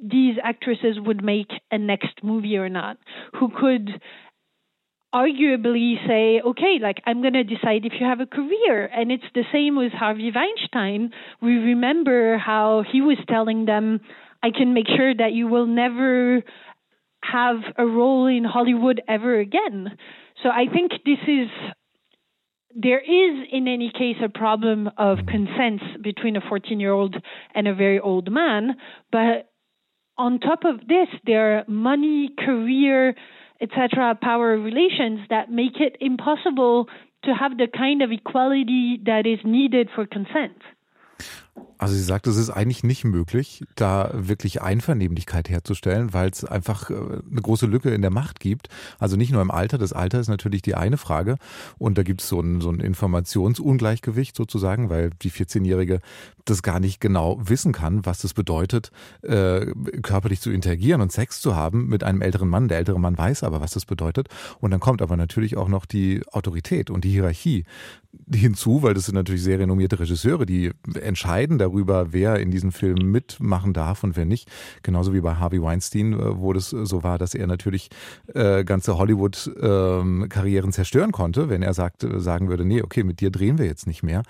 these 0.01 0.35
actresses 0.43 0.97
would 0.99 1.23
make 1.23 1.51
a 1.71 1.77
next 1.77 2.23
movie 2.23 2.57
or 2.57 2.69
not, 2.69 2.97
who 3.39 3.49
could 3.49 4.01
arguably 5.13 5.95
say, 6.07 6.41
okay, 6.41 6.79
like 6.81 6.97
I'm 7.05 7.21
going 7.21 7.33
to 7.33 7.43
decide 7.43 7.85
if 7.85 7.93
you 7.99 8.05
have 8.05 8.21
a 8.21 8.25
career. 8.25 8.85
And 8.85 9.11
it's 9.11 9.23
the 9.35 9.43
same 9.51 9.75
with 9.75 9.91
Harvey 9.91 10.31
Weinstein. 10.33 11.11
We 11.41 11.53
remember 11.53 12.37
how 12.37 12.83
he 12.89 13.01
was 13.01 13.17
telling 13.27 13.65
them, 13.65 13.99
I 14.41 14.49
can 14.51 14.73
make 14.73 14.87
sure 14.87 15.13
that 15.13 15.33
you 15.33 15.47
will 15.47 15.67
never 15.67 16.41
have 17.23 17.57
a 17.77 17.85
role 17.85 18.25
in 18.25 18.43
Hollywood 18.43 19.01
ever 19.07 19.39
again. 19.39 19.97
So 20.41 20.49
I 20.49 20.65
think 20.71 20.91
this 21.05 21.19
is 21.27 21.49
there 22.73 22.99
is 22.99 23.47
in 23.51 23.67
any 23.67 23.91
case 23.91 24.15
a 24.23 24.29
problem 24.29 24.89
of 24.97 25.19
consent 25.27 25.81
between 26.01 26.37
a 26.37 26.41
14 26.41 26.79
year 26.79 26.93
old 26.93 27.15
and 27.53 27.67
a 27.67 27.75
very 27.75 27.99
old 27.99 28.31
man 28.31 28.77
but 29.11 29.50
on 30.21 30.39
top 30.39 30.63
of 30.65 30.87
this 30.87 31.09
there 31.25 31.57
are 31.57 31.63
money 31.67 32.29
career 32.45 33.15
etc 33.59 34.15
power 34.21 34.55
relations 34.57 35.19
that 35.29 35.51
make 35.51 35.77
it 35.79 35.97
impossible 35.99 36.87
to 37.23 37.31
have 37.33 37.57
the 37.57 37.67
kind 37.67 38.03
of 38.03 38.11
equality 38.11 38.99
that 39.03 39.25
is 39.25 39.39
needed 39.43 39.89
for 39.95 40.05
consent 40.05 40.61
Also 41.81 41.95
sie 41.95 42.03
sagt, 42.03 42.27
es 42.27 42.37
ist 42.37 42.51
eigentlich 42.51 42.83
nicht 42.83 43.05
möglich, 43.05 43.63
da 43.73 44.11
wirklich 44.13 44.61
Einvernehmlichkeit 44.61 45.49
herzustellen, 45.49 46.13
weil 46.13 46.29
es 46.29 46.45
einfach 46.45 46.91
äh, 46.91 46.93
eine 46.93 47.41
große 47.41 47.65
Lücke 47.65 47.89
in 47.89 48.03
der 48.03 48.11
Macht 48.11 48.39
gibt. 48.39 48.69
Also 48.99 49.17
nicht 49.17 49.31
nur 49.31 49.41
im 49.41 49.49
Alter, 49.49 49.79
das 49.79 49.91
Alter 49.91 50.19
ist 50.19 50.27
natürlich 50.27 50.61
die 50.61 50.75
eine 50.75 50.97
Frage 50.97 51.37
und 51.79 51.97
da 51.97 52.03
gibt 52.03 52.21
es 52.21 52.27
so 52.27 52.39
ein, 52.39 52.61
so 52.61 52.69
ein 52.69 52.81
Informationsungleichgewicht 52.81 54.35
sozusagen, 54.35 54.91
weil 54.91 55.09
die 55.23 55.31
14-Jährige 55.31 56.01
das 56.45 56.61
gar 56.61 56.79
nicht 56.79 57.01
genau 57.01 57.39
wissen 57.41 57.71
kann, 57.71 58.05
was 58.05 58.19
das 58.19 58.35
bedeutet, 58.35 58.91
äh, 59.23 59.65
körperlich 60.03 60.39
zu 60.39 60.51
interagieren 60.51 61.01
und 61.01 61.11
Sex 61.11 61.41
zu 61.41 61.55
haben 61.55 61.87
mit 61.87 62.03
einem 62.03 62.21
älteren 62.21 62.47
Mann. 62.49 62.67
Der 62.67 62.77
ältere 62.77 62.99
Mann 62.99 63.17
weiß 63.17 63.41
aber, 63.41 63.59
was 63.59 63.71
das 63.71 63.85
bedeutet. 63.85 64.27
Und 64.59 64.69
dann 64.69 64.79
kommt 64.79 65.01
aber 65.01 65.17
natürlich 65.17 65.57
auch 65.57 65.67
noch 65.67 65.87
die 65.87 66.21
Autorität 66.31 66.91
und 66.91 67.05
die 67.05 67.11
Hierarchie 67.11 67.65
hinzu, 68.33 68.83
weil 68.83 68.93
das 68.93 69.05
sind 69.05 69.15
natürlich 69.15 69.43
sehr 69.43 69.59
renommierte 69.59 69.99
Regisseure, 69.99 70.45
die 70.45 70.71
entscheiden 70.99 71.57
darüber, 71.57 72.13
wer 72.13 72.39
in 72.39 72.51
diesen 72.51 72.71
Filmen 72.71 73.11
mitmachen 73.11 73.73
darf 73.73 74.03
und 74.03 74.15
wer 74.15 74.25
nicht. 74.25 74.49
Genauso 74.83 75.13
wie 75.13 75.21
bei 75.21 75.35
Harvey 75.35 75.61
Weinstein, 75.61 76.13
äh, 76.13 76.37
wo 76.37 76.53
das 76.53 76.69
so 76.69 77.03
war, 77.03 77.17
dass 77.17 77.33
er 77.33 77.47
natürlich 77.47 77.89
äh, 78.33 78.63
ganze 78.63 78.97
Hollywood-Karrieren 78.97 80.65
ähm, 80.67 80.73
zerstören 80.73 81.11
konnte, 81.11 81.49
wenn 81.49 81.61
er 81.61 81.73
sagt, 81.73 82.05
sagen 82.17 82.49
würde, 82.49 82.65
nee, 82.65 82.81
okay, 82.81 83.03
mit 83.03 83.21
dir 83.21 83.31
drehen 83.31 83.57
wir 83.57 83.65
jetzt 83.65 83.87
nicht 83.87 84.03
mehr. 84.03 84.23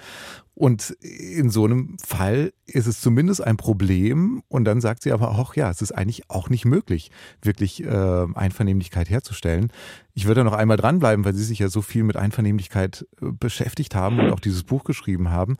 Und 0.53 0.91
in 1.01 1.49
so 1.49 1.65
einem 1.65 1.97
Fall 2.03 2.53
ist 2.65 2.85
es 2.85 3.01
zumindest 3.01 3.41
ein 3.41 3.57
Problem. 3.57 4.43
Und 4.47 4.65
dann 4.65 4.81
sagt 4.81 5.03
sie 5.03 5.11
aber 5.11 5.31
auch, 5.31 5.55
ja, 5.55 5.71
es 5.71 5.81
ist 5.81 5.91
eigentlich 5.91 6.29
auch 6.29 6.49
nicht 6.49 6.65
möglich, 6.65 7.09
wirklich 7.41 7.83
äh, 7.83 8.25
Einvernehmlichkeit 8.35 9.09
herzustellen. 9.09 9.71
Ich 10.13 10.27
würde 10.27 10.43
noch 10.43 10.53
einmal 10.53 10.77
dranbleiben, 10.77 11.23
weil 11.23 11.33
Sie 11.33 11.43
sich 11.43 11.59
ja 11.59 11.69
so 11.69 11.81
viel 11.81 12.03
mit 12.03 12.17
Einvernehmlichkeit 12.17 13.07
äh, 13.21 13.31
beschäftigt 13.31 13.95
haben 13.95 14.19
und 14.19 14.31
auch 14.31 14.41
dieses 14.41 14.63
Buch 14.63 14.83
geschrieben 14.83 15.31
haben. 15.31 15.57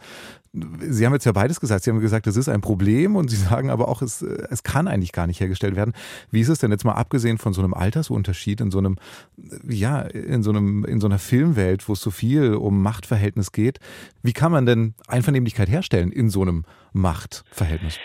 Sie 0.53 1.05
haben 1.05 1.13
jetzt 1.13 1.25
ja 1.25 1.31
beides 1.31 1.62
gesagt. 1.62 1.84
Sie 1.84 1.91
haben 1.91 2.01
gesagt, 2.01 2.27
es 2.27 2.36
ist 2.36 2.50
ein 2.50 2.60
Problem 2.60 3.15
und 3.15 3.29
Sie 3.29 3.38
sagen 3.38 3.70
aber 3.70 3.88
auch, 3.88 4.01
es, 4.01 4.22
es 4.22 4.63
kann 4.63 4.88
eigentlich 4.88 5.13
gar 5.13 5.25
nicht 5.25 5.39
hergestellt 5.39 5.77
werden. 5.77 5.93
Wie 6.29 6.41
ist 6.41 6.50
es 6.50 6.60
denn 6.60 6.72
jetzt 6.72 6.84
mal 6.84 6.93
abgesehen 6.93 7.38
von 7.38 7.53
so 7.53 7.62
einem 7.62 7.74
Altersunterschied 7.74 8.60
in 8.60 8.70
so 8.70 8.79
einem, 8.79 8.98
ja, 9.67 10.01
in 10.01 10.43
so 10.43 10.50
einem, 10.50 10.84
in 10.84 11.00
so 11.00 11.08
einer 11.08 11.20
Filmwelt, 11.20 11.88
wo 11.88 11.93
es 11.93 12.01
so 12.01 12.12
viel 12.12 12.55
um 12.55 12.81
Machtverhältnis 12.81 13.53
geht? 13.53 13.79
Wie 14.24 14.34
kann 14.34 14.51
man 14.51 14.65
denn 14.65 14.93
Einvernehmlichkeit 15.08 15.70
herstellen 15.70 16.12
in 16.12 16.29
so 16.29 16.41
einem 16.41 16.65
Machtverhältnis? 16.91 17.98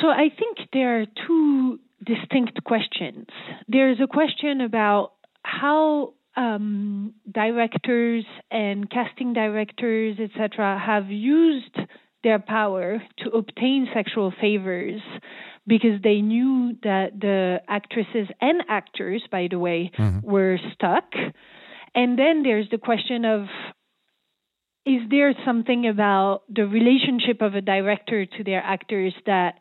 So 0.00 0.08
I 0.08 0.30
think 0.30 0.70
there 0.72 0.90
are 0.90 1.06
two 1.26 1.78
distinct 2.00 2.64
questions. 2.64 3.28
There's 3.68 4.00
a 4.00 4.06
question 4.06 4.60
about 4.60 5.10
how 5.44 6.14
um, 6.36 7.14
directors 7.30 8.24
and 8.50 8.88
casting 8.90 9.32
directors, 9.32 10.18
etc., 10.18 10.80
have 10.84 11.10
used 11.10 11.76
their 12.22 12.38
power 12.38 13.02
to 13.18 13.30
obtain 13.30 13.88
sexual 13.94 14.32
favors 14.40 15.00
because 15.66 16.00
they 16.02 16.20
knew 16.20 16.76
that 16.82 17.18
the 17.18 17.60
actresses 17.68 18.28
and 18.40 18.62
actors, 18.68 19.22
by 19.30 19.48
the 19.50 19.58
way, 19.58 19.90
mm-hmm. 19.96 20.26
were 20.26 20.58
stuck. 20.74 21.04
And 21.94 22.18
then 22.18 22.42
there's 22.42 22.68
the 22.70 22.78
question 22.78 23.24
of 23.24 23.46
is 24.86 25.02
there 25.10 25.34
something 25.44 25.86
about 25.86 26.42
the 26.48 26.66
relationship 26.66 27.42
of 27.42 27.54
a 27.54 27.60
director 27.60 28.24
to 28.24 28.44
their 28.44 28.62
actors 28.62 29.14
that 29.26 29.60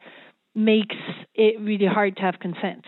makes 0.55 0.95
it 1.35 1.59
really 1.59 1.85
hard 1.85 2.15
to 2.17 2.21
have 2.21 2.39
consent? 2.39 2.85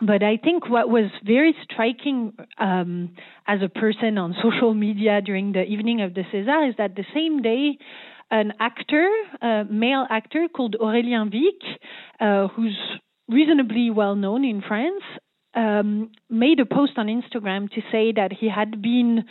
But 0.00 0.22
I 0.22 0.36
think 0.36 0.68
what 0.68 0.90
was 0.90 1.10
very 1.24 1.54
striking 1.64 2.34
um, 2.58 3.14
as 3.46 3.60
a 3.62 3.68
person 3.68 4.18
on 4.18 4.34
social 4.42 4.74
media 4.74 5.22
during 5.22 5.52
the 5.52 5.62
evening 5.62 6.02
of 6.02 6.12
the 6.12 6.22
César 6.32 6.68
is 6.68 6.74
that 6.76 6.96
the 6.96 7.04
same 7.14 7.40
day, 7.40 7.78
an 8.30 8.52
actor, 8.60 9.08
a 9.40 9.64
male 9.70 10.06
actor 10.10 10.48
called 10.54 10.76
Aurélien 10.80 11.30
Vic, 11.30 11.78
uh, 12.20 12.48
who's 12.48 12.76
reasonably 13.28 13.90
well 13.90 14.16
known 14.16 14.44
in 14.44 14.62
France, 14.66 15.02
um, 15.54 16.10
made 16.28 16.60
a 16.60 16.66
post 16.66 16.92
on 16.98 17.06
Instagram 17.06 17.70
to 17.70 17.80
say 17.90 18.12
that 18.12 18.32
he 18.38 18.50
had 18.50 18.82
been 18.82 19.24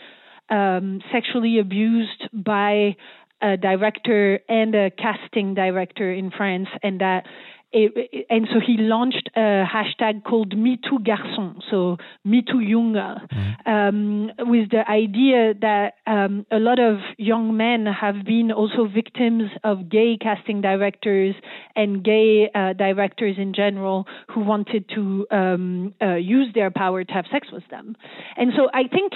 um, 0.50 1.02
sexually 1.12 1.60
abused 1.60 2.28
by 2.34 2.96
a 3.42 3.58
director 3.58 4.40
and 4.50 4.74
a 4.74 4.90
casting 4.90 5.54
director 5.54 6.12
in 6.12 6.32
France, 6.32 6.70
and 6.82 7.02
that 7.02 7.26
it, 7.76 8.26
and 8.30 8.48
so 8.52 8.60
he 8.66 8.78
launched 8.78 9.30
a 9.36 9.66
hashtag 9.66 10.24
called 10.24 10.58
Me 10.58 10.80
Too 10.82 11.00
Garçon, 11.00 11.62
so 11.70 11.98
Me 12.24 12.42
Too 12.42 12.60
Junge, 12.60 12.96
mm-hmm. 12.96 13.70
um, 13.70 14.32
with 14.50 14.72
the 14.72 14.90
idea 14.90 15.54
that 15.62 15.96
um, 16.08 16.46
a 16.52 16.58
lot 16.58 16.80
of 16.80 17.00
young 17.18 17.58
men 17.58 17.86
have 17.86 18.24
been 18.26 18.52
also 18.52 18.88
victims 18.88 19.52
of 19.64 19.90
gay 19.90 20.18
casting 20.20 20.62
directors 20.62 21.36
and 21.76 22.04
gay 22.04 22.50
uh, 22.56 22.74
directors 22.74 23.36
in 23.38 23.54
general 23.54 24.08
who 24.30 24.42
wanted 24.42 24.90
to 24.96 25.28
um, 25.32 25.94
uh, 26.02 26.16
use 26.16 26.48
their 26.56 26.72
power 26.72 27.04
to 27.04 27.12
have 27.12 27.26
sex 27.32 27.50
with 27.52 27.68
them. 27.70 27.96
And 28.38 28.54
so 28.56 28.70
I 28.74 28.88
think 28.88 29.12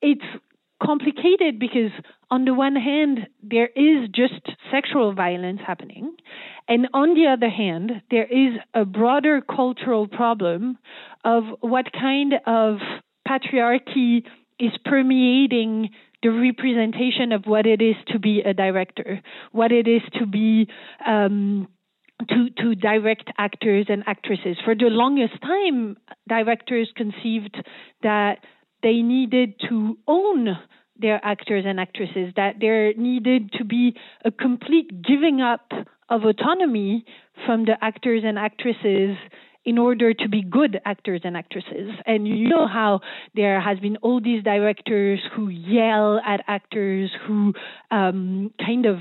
it's 0.00 0.24
complicated 0.82 1.58
because 1.58 1.90
on 2.30 2.44
the 2.44 2.54
one 2.54 2.76
hand 2.76 3.28
there 3.42 3.68
is 3.68 4.08
just 4.14 4.42
sexual 4.70 5.14
violence 5.14 5.60
happening 5.66 6.14
and 6.68 6.88
on 6.92 7.14
the 7.14 7.26
other 7.26 7.48
hand 7.48 8.02
there 8.10 8.26
is 8.26 8.58
a 8.74 8.84
broader 8.84 9.40
cultural 9.40 10.06
problem 10.06 10.76
of 11.24 11.44
what 11.60 11.86
kind 11.92 12.34
of 12.46 12.78
patriarchy 13.26 14.22
is 14.58 14.72
permeating 14.84 15.90
the 16.22 16.28
representation 16.28 17.32
of 17.32 17.44
what 17.46 17.66
it 17.66 17.80
is 17.80 17.96
to 18.08 18.18
be 18.18 18.40
a 18.40 18.52
director 18.52 19.20
what 19.52 19.72
it 19.72 19.88
is 19.88 20.02
to 20.18 20.26
be 20.26 20.68
um, 21.06 21.68
to, 22.28 22.48
to 22.62 22.74
direct 22.74 23.30
actors 23.38 23.86
and 23.88 24.02
actresses. 24.06 24.56
For 24.64 24.74
the 24.74 24.86
longest 24.86 25.34
time, 25.42 25.96
directors 26.28 26.90
conceived 26.96 27.56
that 28.02 28.38
they 28.86 29.02
needed 29.02 29.54
to 29.68 29.98
own 30.06 30.56
their 30.96 31.20
actors 31.24 31.64
and 31.66 31.80
actresses, 31.80 32.32
that 32.36 32.54
there 32.60 32.94
needed 32.94 33.50
to 33.54 33.64
be 33.64 33.96
a 34.24 34.30
complete 34.30 35.02
giving 35.02 35.40
up 35.40 35.72
of 36.08 36.22
autonomy 36.22 37.04
from 37.44 37.64
the 37.64 37.76
actors 37.82 38.22
and 38.24 38.38
actresses 38.38 39.16
in 39.64 39.76
order 39.76 40.14
to 40.14 40.28
be 40.28 40.40
good 40.40 40.80
actors 40.84 41.22
and 41.24 41.36
actresses. 41.36 41.90
And 42.06 42.28
you 42.28 42.48
know 42.48 42.68
how 42.68 43.00
there 43.34 43.60
has 43.60 43.80
been 43.80 43.96
all 44.02 44.20
these 44.20 44.44
directors 44.44 45.18
who 45.34 45.48
yell 45.48 46.20
at 46.24 46.44
actors, 46.46 47.10
who 47.26 47.54
um, 47.90 48.52
kind 48.64 48.86
of, 48.86 48.98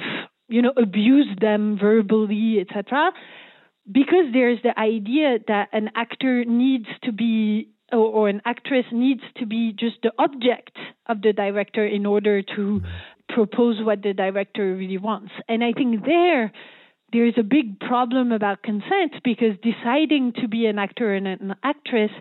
you 0.47 0.63
know, 0.63 0.73
abuse 0.75 1.27
them 1.39 1.77
verbally, 1.79 2.57
etc. 2.59 3.11
Because 3.85 4.33
there's 4.33 4.57
the 4.63 4.77
idea 4.79 5.37
that 5.47 5.69
an 5.73 5.91
actor 5.95 6.43
needs 6.43 6.87
to 7.03 7.11
be 7.11 7.69
or, 7.95 8.07
or, 8.07 8.29
an 8.29 8.41
actress 8.45 8.85
needs 8.91 9.21
to 9.37 9.45
be 9.45 9.73
just 9.77 9.95
the 10.03 10.11
object 10.19 10.77
of 11.07 11.21
the 11.21 11.33
director 11.33 11.85
in 11.85 12.05
order 12.05 12.41
to 12.41 12.81
mm-hmm. 12.81 13.33
propose 13.33 13.77
what 13.83 14.03
the 14.03 14.13
director 14.13 14.75
really 14.75 14.97
wants. 14.97 15.31
And 15.47 15.63
I 15.63 15.71
think 15.71 16.05
there, 16.05 16.51
there 17.13 17.25
is 17.25 17.35
a 17.37 17.43
big 17.43 17.79
problem 17.79 18.31
about 18.31 18.63
consent 18.63 19.13
because 19.23 19.55
deciding 19.63 20.33
to 20.41 20.47
be 20.47 20.65
an 20.65 20.77
actor 20.77 21.13
and 21.13 21.27
an 21.27 21.55
actress 21.63 22.11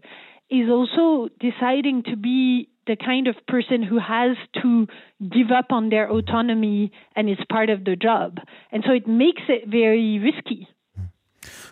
is 0.50 0.68
also 0.70 1.28
deciding 1.40 2.04
to 2.04 2.16
be 2.16 2.68
the 2.86 2.96
kind 2.96 3.28
of 3.28 3.34
person 3.48 3.82
who 3.82 3.98
has 3.98 4.36
to 4.62 4.86
give 5.20 5.50
up 5.50 5.66
on 5.70 5.88
their 5.88 6.10
autonomy 6.10 6.92
and 7.16 7.30
is 7.30 7.38
part 7.50 7.70
of 7.70 7.84
the 7.84 7.96
job. 7.96 8.38
And 8.70 8.84
so 8.86 8.92
it 8.92 9.08
makes 9.08 9.42
it 9.48 9.68
very 9.68 10.18
risky. 10.18 10.68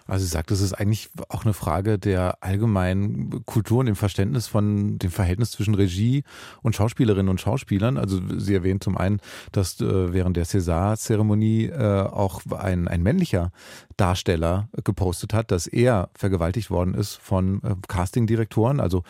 Also 0.06 0.24
sie 0.24 0.30
sagt, 0.30 0.50
es 0.50 0.60
ist 0.60 0.72
eigentlich 0.72 1.10
auch 1.28 1.44
eine 1.44 1.54
Frage 1.54 1.98
der 1.98 2.38
allgemeinen 2.40 3.44
Kultur 3.46 3.80
und 3.80 3.86
dem 3.86 3.96
Verständnis 3.96 4.46
von 4.46 4.98
dem 4.98 5.10
Verhältnis 5.10 5.52
zwischen 5.52 5.74
Regie 5.74 6.24
und 6.62 6.74
Schauspielerinnen 6.76 7.28
und 7.28 7.40
Schauspielern. 7.40 7.96
Also 7.96 8.20
sie 8.36 8.54
erwähnt 8.54 8.82
zum 8.82 8.96
einen, 8.96 9.20
dass 9.52 9.80
äh, 9.80 10.12
während 10.12 10.36
der 10.36 10.46
César-Zeremonie 10.46 11.66
äh, 11.66 12.02
auch 12.02 12.42
ein, 12.50 12.88
ein 12.88 13.02
männlicher 13.02 13.52
Darsteller 13.96 14.68
gepostet 14.84 15.34
hat, 15.34 15.50
dass 15.50 15.66
er 15.66 16.10
vergewaltigt 16.14 16.70
worden 16.70 16.94
ist 16.94 17.16
von 17.16 17.62
äh, 17.62 17.74
Castingdirektoren. 17.86 18.80
Also 18.80 19.04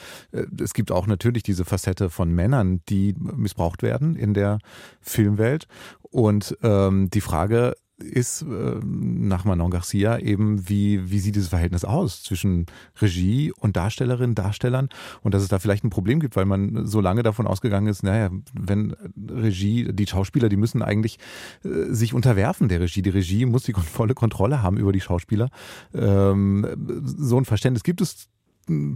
es 0.60 0.74
gibt 0.74 0.90
auch 0.90 1.06
natürlich 1.06 1.42
diese 1.42 1.64
Facette 1.64 2.10
von 2.10 2.32
Männern, 2.32 2.80
die 2.88 3.14
missbraucht 3.18 3.82
werden 3.82 4.16
in 4.16 4.34
der 4.34 4.58
Filmwelt. 5.00 5.66
Und 6.02 6.56
ähm, 6.62 7.08
die 7.10 7.20
Frage 7.22 7.74
ist 7.98 8.42
äh, 8.42 8.80
nach 8.84 9.44
Manon 9.44 9.70
Garcia 9.70 10.18
eben, 10.18 10.68
wie, 10.68 11.10
wie 11.10 11.18
sieht 11.18 11.36
dieses 11.36 11.50
Verhältnis 11.50 11.84
aus 11.84 12.22
zwischen 12.22 12.66
Regie 13.00 13.52
und 13.52 13.76
Darstellerinnen, 13.76 14.34
Darstellern 14.34 14.88
und 15.22 15.34
dass 15.34 15.42
es 15.42 15.48
da 15.48 15.58
vielleicht 15.58 15.84
ein 15.84 15.90
Problem 15.90 16.20
gibt, 16.20 16.36
weil 16.36 16.44
man 16.44 16.86
so 16.86 17.00
lange 17.00 17.22
davon 17.22 17.46
ausgegangen 17.46 17.86
ist, 17.86 18.02
naja, 18.02 18.30
wenn 18.54 18.96
Regie, 19.28 19.92
die 19.92 20.06
Schauspieler, 20.06 20.48
die 20.48 20.56
müssen 20.56 20.82
eigentlich 20.82 21.18
äh, 21.64 21.92
sich 21.92 22.14
unterwerfen 22.14 22.68
der 22.68 22.80
Regie. 22.80 23.02
Die 23.02 23.10
Regie 23.10 23.46
muss 23.46 23.64
die 23.64 23.72
volle 23.72 24.14
Kontrolle 24.14 24.62
haben 24.62 24.76
über 24.76 24.92
die 24.92 25.00
Schauspieler. 25.00 25.50
Ähm, 25.94 26.66
so 27.04 27.38
ein 27.38 27.44
Verständnis 27.44 27.84
gibt 27.84 28.00
es 28.00 28.28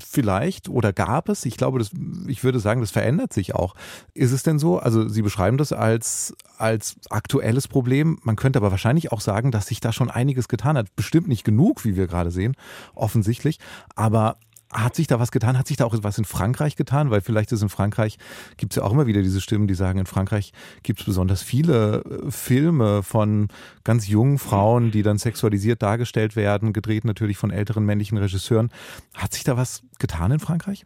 vielleicht 0.04 0.68
oder 0.68 0.92
gab 0.92 1.28
es, 1.28 1.44
ich 1.44 1.56
glaube, 1.56 1.78
das, 1.78 1.90
ich 2.26 2.44
würde 2.44 2.60
sagen, 2.60 2.80
das 2.80 2.90
verändert 2.90 3.32
sich 3.32 3.54
auch. 3.54 3.74
Ist 4.14 4.32
es 4.32 4.42
denn 4.42 4.58
so? 4.58 4.78
Also 4.78 5.08
Sie 5.08 5.22
beschreiben 5.22 5.58
das 5.58 5.72
als, 5.72 6.34
als 6.56 6.96
aktuelles 7.10 7.68
Problem. 7.68 8.18
Man 8.22 8.36
könnte 8.36 8.58
aber 8.58 8.70
wahrscheinlich 8.70 9.12
auch 9.12 9.20
sagen, 9.20 9.50
dass 9.50 9.66
sich 9.66 9.80
da 9.80 9.92
schon 9.92 10.10
einiges 10.10 10.48
getan 10.48 10.76
hat. 10.76 10.94
Bestimmt 10.96 11.28
nicht 11.28 11.44
genug, 11.44 11.84
wie 11.84 11.96
wir 11.96 12.06
gerade 12.06 12.30
sehen, 12.30 12.56
offensichtlich. 12.94 13.58
Aber 13.94 14.36
hat 14.76 14.94
sich 14.94 15.06
da 15.06 15.18
was 15.18 15.32
getan? 15.32 15.58
Hat 15.58 15.66
sich 15.66 15.76
da 15.76 15.84
auch 15.84 15.94
was 16.02 16.18
in 16.18 16.24
Frankreich 16.24 16.76
getan? 16.76 17.10
Weil 17.10 17.20
vielleicht 17.20 17.52
ist 17.52 17.62
in 17.62 17.68
Frankreich, 17.68 18.18
gibt 18.56 18.72
es 18.72 18.76
ja 18.76 18.82
auch 18.82 18.92
immer 18.92 19.06
wieder 19.06 19.22
diese 19.22 19.40
Stimmen, 19.40 19.66
die 19.66 19.74
sagen, 19.74 19.98
in 19.98 20.06
Frankreich 20.06 20.52
gibt 20.82 21.00
es 21.00 21.06
besonders 21.06 21.42
viele 21.42 22.02
äh, 22.04 22.30
Filme 22.30 23.02
von 23.02 23.48
ganz 23.84 24.08
jungen 24.08 24.38
Frauen, 24.38 24.90
die 24.90 25.02
dann 25.02 25.18
sexualisiert 25.18 25.82
dargestellt 25.82 26.36
werden, 26.36 26.72
gedreht 26.72 27.04
natürlich 27.04 27.36
von 27.38 27.50
älteren 27.50 27.84
männlichen 27.84 28.18
Regisseuren. 28.18 28.70
Hat 29.14 29.32
sich 29.32 29.44
da 29.44 29.56
was 29.56 29.82
getan 29.98 30.30
in 30.32 30.38
Frankreich? 30.38 30.84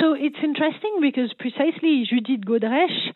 So 0.00 0.14
it's 0.14 0.38
interesting 0.42 1.00
because 1.00 1.34
precisely 1.36 2.04
Judith 2.08 2.44
Godrèche 2.46 3.12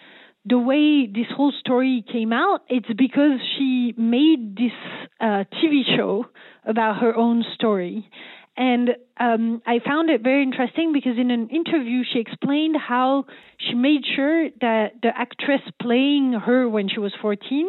the 0.49 0.59
way 0.59 1.09
this 1.13 1.27
whole 1.37 1.53
story 1.59 2.05
came 2.11 2.33
out, 2.33 2.61
it's 2.69 2.87
because 2.97 3.41
she 3.59 3.95
made 3.97 4.57
this 4.57 4.73
uh, 5.21 5.45
TV 5.59 5.83
show 5.97 6.25
about 6.65 7.01
her 7.01 7.17
own 7.17 7.45
story. 7.55 8.09
And 8.57 8.91
um, 9.19 9.61
I 9.67 9.81
found 9.85 10.09
it 10.09 10.23
very 10.23 10.43
interesting 10.43 10.93
because 10.93 11.19
in 11.19 11.31
an 11.31 11.49
interview, 11.49 12.03
she 12.11 12.21
explained 12.21 12.77
how 12.77 13.27
she 13.59 13.75
made 13.75 14.03
sure 14.15 14.49
that 14.61 14.93
the 15.03 15.11
actress 15.15 15.61
playing 15.81 16.33
her 16.33 16.69
when 16.69 16.89
she 16.89 16.99
was 16.99 17.13
14 17.21 17.69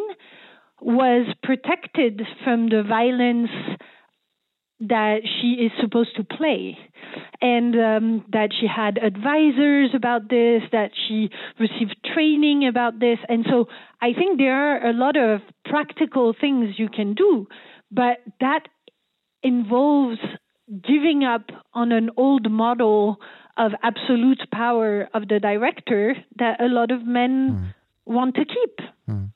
was 0.80 1.26
protected 1.42 2.22
from 2.44 2.68
the 2.68 2.82
violence 2.88 3.50
that 4.80 5.18
she 5.24 5.64
is 5.64 5.72
supposed 5.80 6.14
to 6.16 6.24
play. 6.24 6.78
And 7.42 7.74
um, 7.74 8.24
that 8.32 8.50
she 8.58 8.66
had 8.66 8.98
advisors 8.98 9.90
about 9.94 10.30
this 10.30 10.62
that 10.72 10.90
she 11.06 11.30
received 11.58 11.96
training 12.14 12.66
about 12.66 12.98
this. 12.98 13.18
And 13.28 13.44
so 13.48 13.66
i 14.00 14.12
think 14.12 14.38
there 14.38 14.54
are 14.54 14.90
a 14.90 14.92
lot 14.92 15.16
of 15.16 15.40
practical 15.64 16.34
things 16.38 16.78
you 16.78 16.88
can 16.88 17.14
do 17.14 17.46
but 17.90 18.18
that 18.40 18.68
involves 19.42 20.18
giving 20.70 21.24
up 21.24 21.50
on 21.74 21.92
an 21.92 22.10
old 22.16 22.50
model 22.50 23.18
of 23.56 23.72
absolute 23.82 24.40
power 24.52 25.08
of 25.14 25.28
the 25.28 25.40
director 25.40 26.14
that 26.38 26.60
a 26.60 26.66
lot 26.66 26.90
of 26.90 27.04
men 27.06 27.50
mm. 27.50 27.74
want 28.06 28.34
to 28.36 28.44
keep. 28.44 28.78
Mm. 29.08 29.32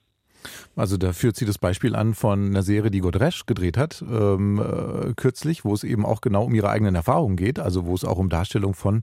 Also 0.76 0.96
da 0.96 1.12
führt 1.12 1.36
sie 1.36 1.44
das 1.44 1.58
Beispiel 1.58 1.94
an 1.94 2.14
von 2.14 2.46
einer 2.46 2.62
Serie, 2.62 2.90
die 2.90 3.00
Godresch 3.00 3.46
gedreht 3.46 3.76
hat, 3.76 4.02
ähm, 4.10 4.58
äh, 4.58 5.12
kürzlich, 5.14 5.64
wo 5.64 5.74
es 5.74 5.84
eben 5.84 6.06
auch 6.06 6.20
genau 6.20 6.44
um 6.44 6.54
ihre 6.54 6.70
eigenen 6.70 6.94
Erfahrungen 6.94 7.36
geht, 7.36 7.58
also 7.58 7.86
wo 7.86 7.94
es 7.94 8.04
auch 8.04 8.18
um 8.18 8.28
Darstellung 8.28 8.74
von 8.74 9.02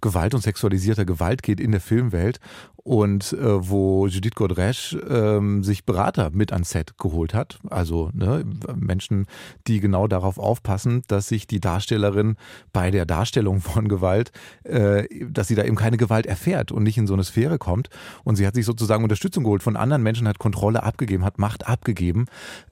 Gewalt 0.00 0.34
und 0.34 0.42
sexualisierter 0.42 1.04
Gewalt 1.04 1.42
geht 1.42 1.60
in 1.60 1.72
der 1.72 1.80
Filmwelt 1.80 2.40
und 2.88 3.34
äh, 3.34 3.68
wo 3.68 4.06
Judith 4.06 4.32
Godrèche 4.34 4.96
ähm, 5.10 5.62
sich 5.62 5.84
Berater 5.84 6.30
mit 6.32 6.54
ans 6.54 6.70
Set 6.70 6.96
geholt 6.96 7.34
hat. 7.34 7.58
Also 7.68 8.10
ne, 8.14 8.46
Menschen, 8.74 9.26
die 9.66 9.80
genau 9.80 10.06
darauf 10.06 10.38
aufpassen, 10.38 11.02
dass 11.06 11.28
sich 11.28 11.46
die 11.46 11.60
Darstellerin 11.60 12.36
bei 12.72 12.90
der 12.90 13.04
Darstellung 13.04 13.60
von 13.60 13.88
Gewalt, 13.88 14.32
äh, 14.64 15.06
dass 15.28 15.48
sie 15.48 15.54
da 15.54 15.64
eben 15.64 15.76
keine 15.76 15.98
Gewalt 15.98 16.24
erfährt 16.24 16.72
und 16.72 16.82
nicht 16.82 16.96
in 16.96 17.06
so 17.06 17.12
eine 17.12 17.24
Sphäre 17.24 17.58
kommt. 17.58 17.90
Und 18.24 18.36
sie 18.36 18.46
hat 18.46 18.54
sich 18.54 18.64
sozusagen 18.64 19.02
Unterstützung 19.02 19.44
geholt 19.44 19.62
von 19.62 19.76
anderen 19.76 20.02
Menschen, 20.02 20.26
hat 20.26 20.38
Kontrolle 20.38 20.77
abgegeben, 20.82 21.24
hat 21.24 21.38
Macht 21.38 21.66
abgegeben, 21.66 22.26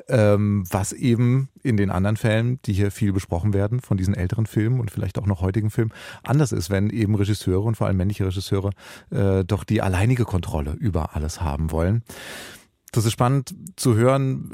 ähm, 0.08 0.64
was 0.70 0.92
eben 0.92 1.48
in 1.62 1.76
den 1.76 1.90
anderen 1.90 2.16
Fällen, 2.16 2.60
die 2.64 2.72
hier 2.72 2.90
viel 2.90 3.12
besprochen 3.12 3.52
werden, 3.52 3.80
von 3.80 3.96
diesen 3.96 4.14
älteren 4.14 4.46
Filmen 4.46 4.80
und 4.80 4.90
vielleicht 4.90 5.18
auch 5.18 5.26
noch 5.26 5.40
heutigen 5.40 5.70
Filmen, 5.70 5.92
anders 6.22 6.52
ist, 6.52 6.70
wenn 6.70 6.90
eben 6.90 7.14
Regisseure 7.16 7.62
und 7.62 7.76
vor 7.76 7.86
allem 7.86 7.96
männliche 7.96 8.24
Regisseure 8.24 8.70
äh, 9.10 9.44
doch 9.44 9.64
die 9.64 9.82
allein 9.82 9.96
alleinige 9.96 10.24
Kontrolle 10.24 10.72
über 10.78 11.16
alles 11.16 11.40
haben 11.40 11.70
wollen. 11.70 12.02
Das 12.92 13.04
ist 13.04 13.12
spannend 13.12 13.54
zu 13.76 13.94
hören, 13.94 14.50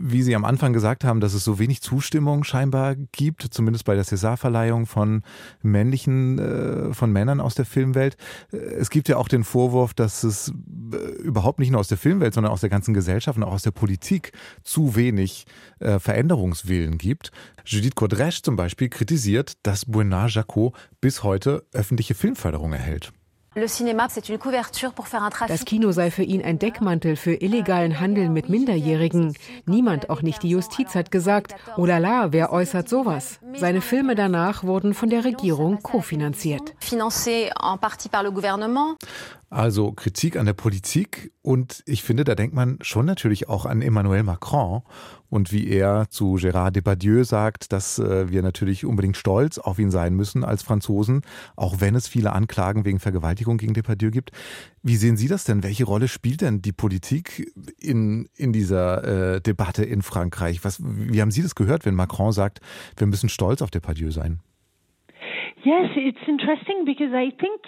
wie 0.00 0.22
Sie 0.22 0.34
am 0.34 0.44
Anfang 0.44 0.72
gesagt 0.72 1.04
haben, 1.04 1.20
dass 1.20 1.34
es 1.34 1.44
so 1.44 1.58
wenig 1.58 1.82
Zustimmung 1.82 2.44
scheinbar 2.44 2.94
gibt, 2.94 3.42
zumindest 3.50 3.84
bei 3.84 3.94
der 3.94 4.04
César-Verleihung 4.04 4.86
von 4.86 5.22
männlichen, 5.60 6.38
äh, 6.38 6.94
von 6.94 7.12
Männern 7.12 7.40
aus 7.40 7.54
der 7.54 7.66
Filmwelt. 7.66 8.16
Es 8.52 8.90
gibt 8.90 9.08
ja 9.08 9.16
auch 9.16 9.28
den 9.28 9.44
Vorwurf, 9.44 9.92
dass 9.92 10.24
es 10.24 10.52
äh, 10.92 10.96
überhaupt 11.22 11.58
nicht 11.58 11.70
nur 11.70 11.80
aus 11.80 11.88
der 11.88 11.98
Filmwelt, 11.98 12.32
sondern 12.32 12.52
aus 12.52 12.60
der 12.60 12.70
ganzen 12.70 12.94
Gesellschaft 12.94 13.36
und 13.36 13.44
auch 13.44 13.52
aus 13.52 13.62
der 13.62 13.70
Politik 13.72 14.32
zu 14.62 14.94
wenig 14.94 15.44
äh, 15.80 15.98
Veränderungswillen 15.98 16.96
gibt. 16.96 17.32
Judith 17.66 17.96
Godrèche 17.96 18.42
zum 18.42 18.56
Beispiel 18.56 18.88
kritisiert, 18.88 19.54
dass 19.62 19.84
Bernard 19.84 20.32
Jacot 20.32 20.74
bis 21.00 21.22
heute 21.22 21.64
öffentliche 21.72 22.14
Filmförderung 22.14 22.72
erhält. 22.72 23.12
Das 25.48 25.64
Kino 25.66 25.92
sei 25.92 26.10
für 26.10 26.22
ihn 26.22 26.42
ein 26.42 26.58
Deckmantel 26.58 27.16
für 27.16 27.34
illegalen 27.34 28.00
Handel 28.00 28.30
mit 28.30 28.48
Minderjährigen. 28.48 29.36
Niemand, 29.66 30.08
auch 30.08 30.22
nicht 30.22 30.42
die 30.42 30.48
Justiz, 30.48 30.94
hat 30.94 31.10
gesagt, 31.10 31.54
oh 31.76 31.84
la 31.84 31.98
la, 31.98 32.32
wer 32.32 32.50
äußert 32.50 32.88
sowas? 32.88 33.40
Seine 33.54 33.82
Filme 33.82 34.14
danach 34.14 34.64
wurden 34.64 34.94
von 34.94 35.10
der 35.10 35.24
Regierung 35.24 35.82
kofinanziert. 35.82 36.74
Also 39.52 39.92
Kritik 39.92 40.38
an 40.38 40.46
der 40.46 40.54
Politik 40.54 41.30
und 41.42 41.82
ich 41.84 42.02
finde, 42.02 42.24
da 42.24 42.34
denkt 42.34 42.54
man 42.54 42.78
schon 42.80 43.04
natürlich 43.04 43.50
auch 43.50 43.66
an 43.66 43.82
Emmanuel 43.82 44.22
Macron 44.22 44.80
und 45.28 45.52
wie 45.52 45.68
er 45.68 46.08
zu 46.08 46.36
Gérard 46.36 46.70
Depardieu 46.70 47.22
sagt, 47.24 47.70
dass 47.70 47.98
äh, 47.98 48.30
wir 48.30 48.40
natürlich 48.40 48.86
unbedingt 48.86 49.18
stolz 49.18 49.58
auf 49.58 49.78
ihn 49.78 49.90
sein 49.90 50.14
müssen 50.14 50.42
als 50.42 50.62
Franzosen, 50.62 51.20
auch 51.54 51.82
wenn 51.82 51.94
es 51.94 52.08
viele 52.08 52.32
Anklagen 52.32 52.86
wegen 52.86 52.98
Vergewaltigung 52.98 53.58
gegen 53.58 53.74
Depardieu 53.74 54.10
gibt. 54.10 54.30
Wie 54.82 54.96
sehen 54.96 55.18
Sie 55.18 55.28
das 55.28 55.44
denn? 55.44 55.62
Welche 55.62 55.84
Rolle 55.84 56.08
spielt 56.08 56.40
denn 56.40 56.62
die 56.62 56.72
Politik 56.72 57.52
in, 57.78 58.30
in 58.34 58.54
dieser 58.54 59.34
äh, 59.34 59.40
Debatte 59.42 59.84
in 59.84 60.00
Frankreich? 60.00 60.64
Was, 60.64 60.80
wie 60.82 61.20
haben 61.20 61.30
Sie 61.30 61.42
das 61.42 61.54
gehört, 61.54 61.84
wenn 61.84 61.94
Macron 61.94 62.32
sagt, 62.32 62.60
wir 62.96 63.06
müssen 63.06 63.28
stolz 63.28 63.60
auf 63.60 63.70
Depardieu 63.70 64.12
sein? 64.12 64.40
Yes, 65.62 65.90
it's 65.94 66.26
interesting 66.26 66.86
because 66.86 67.12
I 67.14 67.30
think 67.38 67.60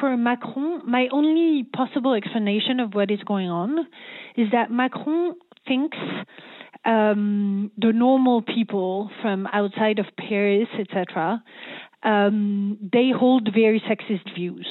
for 0.00 0.16
Macron, 0.16 0.82
my 0.86 1.08
only 1.12 1.64
possible 1.64 2.14
explanation 2.14 2.80
of 2.80 2.94
what 2.94 3.10
is 3.10 3.20
going 3.26 3.48
on 3.48 3.86
is 4.36 4.48
that 4.52 4.70
Macron 4.70 5.34
thinks 5.66 5.96
um, 6.84 7.70
the 7.76 7.92
normal 7.92 8.42
people 8.42 9.10
from 9.22 9.46
outside 9.52 9.98
of 9.98 10.06
Paris, 10.16 10.68
etc., 10.78 11.42
um, 12.04 12.78
they 12.92 13.10
hold 13.10 13.50
very 13.52 13.80
sexist 13.80 14.32
views, 14.32 14.68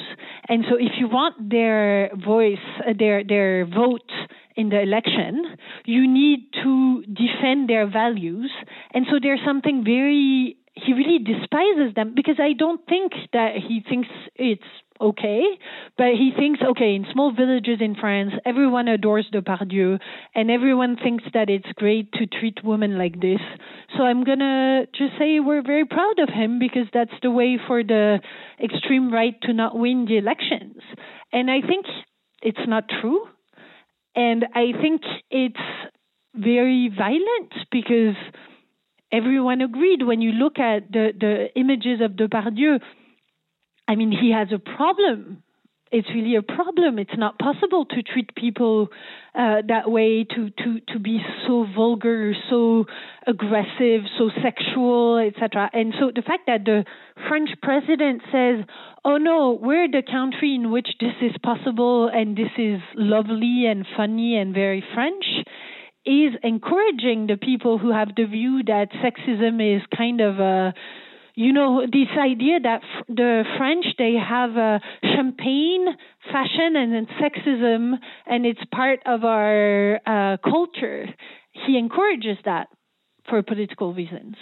and 0.48 0.64
so 0.66 0.76
if 0.76 0.92
you 0.98 1.08
want 1.08 1.50
their 1.50 2.08
voice, 2.16 2.56
uh, 2.80 2.94
their 2.98 3.22
their 3.22 3.66
vote 3.66 4.10
in 4.56 4.70
the 4.70 4.80
election, 4.80 5.44
you 5.84 6.08
need 6.08 6.48
to 6.64 7.02
defend 7.02 7.68
their 7.68 7.86
values, 7.86 8.50
and 8.94 9.04
so 9.10 9.18
there's 9.20 9.40
something 9.44 9.84
very 9.84 10.56
he 10.74 10.92
really 10.94 11.18
despises 11.18 11.94
them 11.94 12.14
because 12.14 12.36
I 12.38 12.52
don't 12.52 12.80
think 12.86 13.12
that 13.32 13.56
he 13.56 13.82
thinks 13.86 14.08
it's 14.34 14.62
okay, 15.00 15.42
but 15.96 16.08
he 16.14 16.32
thinks, 16.36 16.60
okay, 16.60 16.94
in 16.94 17.06
small 17.12 17.32
villages 17.32 17.78
in 17.80 17.94
France, 17.94 18.32
everyone 18.44 18.88
adores 18.88 19.26
Depardieu, 19.32 19.98
and 20.34 20.50
everyone 20.50 20.96
thinks 20.96 21.24
that 21.34 21.48
it's 21.50 21.70
great 21.76 22.12
to 22.12 22.26
treat 22.26 22.64
women 22.64 22.98
like 22.98 23.20
this. 23.20 23.40
So 23.96 24.04
I'm 24.04 24.24
gonna 24.24 24.86
just 24.96 25.12
say 25.18 25.40
we're 25.40 25.62
very 25.62 25.84
proud 25.84 26.18
of 26.18 26.28
him 26.28 26.58
because 26.58 26.86
that's 26.92 27.14
the 27.22 27.30
way 27.30 27.58
for 27.66 27.82
the 27.82 28.20
extreme 28.62 29.12
right 29.12 29.34
to 29.42 29.52
not 29.52 29.78
win 29.78 30.06
the 30.06 30.18
elections. 30.18 30.82
And 31.32 31.50
I 31.50 31.60
think 31.60 31.86
it's 32.42 32.66
not 32.66 32.84
true, 33.00 33.26
and 34.14 34.46
I 34.54 34.72
think 34.80 35.02
it's 35.30 35.56
very 36.34 36.90
violent 36.96 37.52
because 37.70 38.16
everyone 39.12 39.60
agreed 39.60 40.02
when 40.02 40.20
you 40.20 40.32
look 40.32 40.58
at 40.58 40.90
the, 40.92 41.12
the 41.18 41.48
images 41.58 42.00
of 42.02 42.12
Depardieu 42.12 42.80
I 43.88 43.96
mean, 43.96 44.12
he 44.12 44.30
has 44.32 44.48
a 44.52 44.58
problem. 44.58 45.42
It's 45.90 46.08
really 46.14 46.36
a 46.36 46.42
problem. 46.42 46.98
It's 46.98 47.16
not 47.16 47.38
possible 47.38 47.86
to 47.86 48.02
treat 48.02 48.34
people 48.34 48.88
uh, 49.34 49.62
that 49.68 49.90
way, 49.90 50.24
to, 50.24 50.50
to, 50.50 50.80
to 50.92 50.98
be 50.98 51.18
so 51.46 51.66
vulgar, 51.74 52.34
so 52.50 52.84
aggressive, 53.26 54.02
so 54.18 54.30
sexual, 54.42 55.16
etc. 55.16 55.70
And 55.72 55.94
so 55.98 56.10
the 56.14 56.20
fact 56.20 56.42
that 56.46 56.66
the 56.66 56.84
French 57.28 57.48
president 57.62 58.20
says, 58.30 58.66
oh 59.02 59.16
no, 59.16 59.58
we're 59.58 59.88
the 59.88 60.02
country 60.02 60.54
in 60.54 60.70
which 60.70 60.88
this 61.00 61.14
is 61.22 61.32
possible 61.42 62.10
and 62.12 62.36
this 62.36 62.52
is 62.58 62.80
lovely 62.94 63.64
and 63.66 63.86
funny 63.96 64.36
and 64.36 64.52
very 64.52 64.84
French, 64.92 65.24
is 66.04 66.34
encouraging 66.42 67.26
the 67.28 67.38
people 67.40 67.78
who 67.78 67.92
have 67.92 68.08
the 68.14 68.26
view 68.26 68.62
that 68.66 68.88
sexism 69.02 69.76
is 69.76 69.82
kind 69.96 70.20
of 70.20 70.38
a 70.38 70.74
you 71.38 71.52
know 71.52 71.82
this 71.86 72.08
idea 72.18 72.58
that 72.58 72.80
f- 72.82 73.06
the 73.06 73.44
French 73.56 73.86
they 73.96 74.14
have 74.14 74.56
a 74.56 74.80
champagne 75.14 75.86
fashion 76.32 76.74
and 76.74 76.92
then 76.92 77.06
sexism 77.22 77.92
and 78.26 78.44
it's 78.44 78.64
part 78.74 78.98
of 79.06 79.24
our 79.24 80.00
uh, 80.04 80.36
culture. 80.38 81.06
He 81.52 81.78
encourages 81.78 82.38
that 82.44 82.66
for 83.28 83.40
political 83.44 83.94
reasons. 83.94 84.34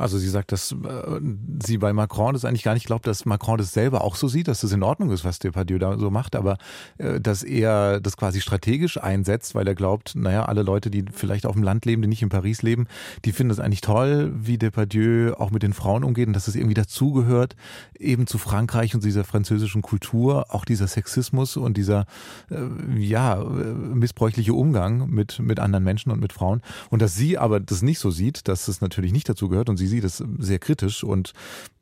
Also 0.00 0.18
sie 0.18 0.28
sagt, 0.28 0.52
dass 0.52 0.72
äh, 0.72 1.20
sie 1.62 1.78
bei 1.78 1.92
Macron 1.92 2.32
das 2.32 2.44
eigentlich 2.44 2.62
gar 2.62 2.74
nicht 2.74 2.86
glaubt, 2.86 3.06
dass 3.06 3.26
Macron 3.26 3.58
das 3.58 3.72
selber 3.72 4.02
auch 4.02 4.16
so 4.16 4.28
sieht, 4.28 4.48
dass 4.48 4.62
das 4.62 4.72
in 4.72 4.82
Ordnung 4.82 5.10
ist, 5.10 5.24
was 5.24 5.38
Depardieu 5.38 5.78
da 5.78 5.98
so 5.98 6.10
macht, 6.10 6.36
aber 6.36 6.56
äh, 6.98 7.20
dass 7.20 7.42
er 7.42 8.00
das 8.00 8.16
quasi 8.16 8.40
strategisch 8.40 8.96
einsetzt, 8.98 9.54
weil 9.54 9.68
er 9.68 9.74
glaubt, 9.74 10.14
naja, 10.14 10.46
alle 10.46 10.62
Leute, 10.62 10.90
die 10.90 11.04
vielleicht 11.12 11.44
auf 11.44 11.54
dem 11.54 11.62
Land 11.62 11.84
leben, 11.84 12.00
die 12.00 12.08
nicht 12.08 12.22
in 12.22 12.30
Paris 12.30 12.62
leben, 12.62 12.86
die 13.24 13.32
finden 13.32 13.50
das 13.50 13.60
eigentlich 13.60 13.82
toll, 13.82 14.32
wie 14.34 14.56
Depardieu 14.56 15.34
auch 15.34 15.50
mit 15.50 15.62
den 15.62 15.74
Frauen 15.74 16.02
umgeht 16.02 16.28
und 16.28 16.32
dass 16.32 16.48
es 16.48 16.56
irgendwie 16.56 16.74
dazugehört, 16.74 17.54
eben 17.98 18.26
zu 18.26 18.38
Frankreich 18.38 18.94
und 18.94 19.04
dieser 19.04 19.24
französischen 19.24 19.82
Kultur, 19.82 20.46
auch 20.48 20.64
dieser 20.64 20.86
Sexismus 20.86 21.58
und 21.58 21.76
dieser, 21.76 22.06
äh, 22.50 22.56
ja, 22.98 23.36
missbräuchliche 23.36 24.54
Umgang 24.54 25.10
mit, 25.10 25.38
mit 25.40 25.60
anderen 25.60 25.84
Menschen 25.84 26.10
und 26.10 26.20
mit 26.20 26.32
Frauen. 26.32 26.62
Und 26.88 27.02
dass 27.02 27.14
sie 27.14 27.36
aber 27.36 27.60
das 27.60 27.82
nicht 27.82 27.98
so 27.98 28.10
sieht, 28.10 28.48
dass 28.48 28.68
es 28.68 28.80
natürlich 28.80 29.12
nicht 29.12 29.28
dazugehört 29.28 29.68
und 29.68 29.76
sie 29.76 29.89
sieht 29.90 30.04
es 30.04 30.22
sehr 30.38 30.58
kritisch 30.58 31.04
und 31.04 31.32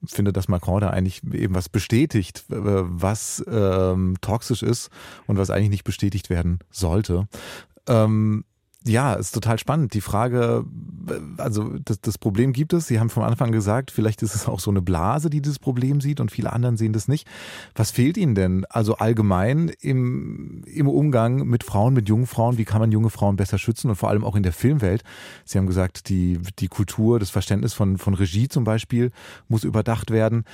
findet, 0.06 0.36
dass 0.36 0.48
Macron 0.48 0.80
da 0.80 0.90
eigentlich 0.90 1.22
eben 1.32 1.54
was 1.54 1.68
bestätigt, 1.68 2.44
was 2.48 3.44
ähm, 3.48 4.16
toxisch 4.20 4.62
ist 4.62 4.90
und 5.26 5.38
was 5.38 5.50
eigentlich 5.50 5.70
nicht 5.70 5.84
bestätigt 5.84 6.30
werden 6.30 6.58
sollte. 6.70 7.28
Ähm, 7.86 8.44
ja, 8.88 9.14
ist 9.14 9.32
total 9.32 9.58
spannend. 9.58 9.94
Die 9.94 10.00
Frage, 10.00 10.64
also 11.36 11.74
das, 11.84 12.00
das, 12.00 12.18
Problem 12.18 12.52
gibt 12.52 12.72
es. 12.72 12.86
Sie 12.86 12.98
haben 12.98 13.10
vom 13.10 13.22
Anfang 13.22 13.52
gesagt, 13.52 13.90
vielleicht 13.90 14.22
ist 14.22 14.34
es 14.34 14.48
auch 14.48 14.60
so 14.60 14.70
eine 14.70 14.82
Blase, 14.82 15.30
die 15.30 15.40
dieses 15.40 15.58
Problem 15.58 16.00
sieht 16.00 16.20
und 16.20 16.30
viele 16.30 16.52
anderen 16.52 16.76
sehen 16.76 16.92
das 16.92 17.08
nicht. 17.08 17.28
Was 17.74 17.90
fehlt 17.90 18.16
Ihnen 18.16 18.34
denn? 18.34 18.64
Also 18.66 18.96
allgemein 18.96 19.70
im, 19.80 20.64
im 20.64 20.88
Umgang 20.88 21.46
mit 21.46 21.64
Frauen, 21.64 21.94
mit 21.94 22.08
jungen 22.08 22.26
Frauen, 22.26 22.58
wie 22.58 22.64
kann 22.64 22.80
man 22.80 22.92
junge 22.92 23.10
Frauen 23.10 23.36
besser 23.36 23.58
schützen 23.58 23.90
und 23.90 23.96
vor 23.96 24.08
allem 24.08 24.24
auch 24.24 24.36
in 24.36 24.42
der 24.42 24.52
Filmwelt? 24.52 25.02
Sie 25.44 25.58
haben 25.58 25.66
gesagt, 25.66 26.08
die, 26.08 26.38
die 26.58 26.68
Kultur, 26.68 27.18
das 27.18 27.30
Verständnis 27.30 27.74
von, 27.74 27.98
von 27.98 28.14
Regie 28.14 28.48
zum 28.48 28.64
Beispiel 28.64 29.10
muss 29.48 29.64
überdacht 29.64 30.10
werden. 30.10 30.44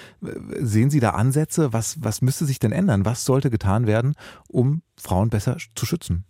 Sehen 0.61 0.91
Sie 0.91 1.01
da 1.01 1.11
Ansätze? 1.11 1.73
Was, 1.73 2.03
was 2.03 2.23
müsste 2.23 2.45
sich 2.45 2.59
denn 2.59 2.73
ändern? 2.73 3.05
Was 3.05 3.25
sollte 3.25 3.51
getan 3.51 3.87
werden, 3.87 4.15
um 4.49 4.83
Frauen 4.97 5.31
besser 5.31 5.57
zu 5.75 5.87
schützen? 5.87 6.25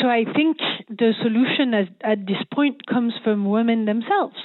So 0.00 0.08
I 0.08 0.24
think 0.24 0.58
the 0.88 1.12
solution 1.22 1.74
at, 1.74 1.88
at 2.02 2.26
this 2.26 2.42
point 2.52 2.86
comes 2.86 3.12
from 3.22 3.50
women 3.50 3.84
themselves. 3.84 4.36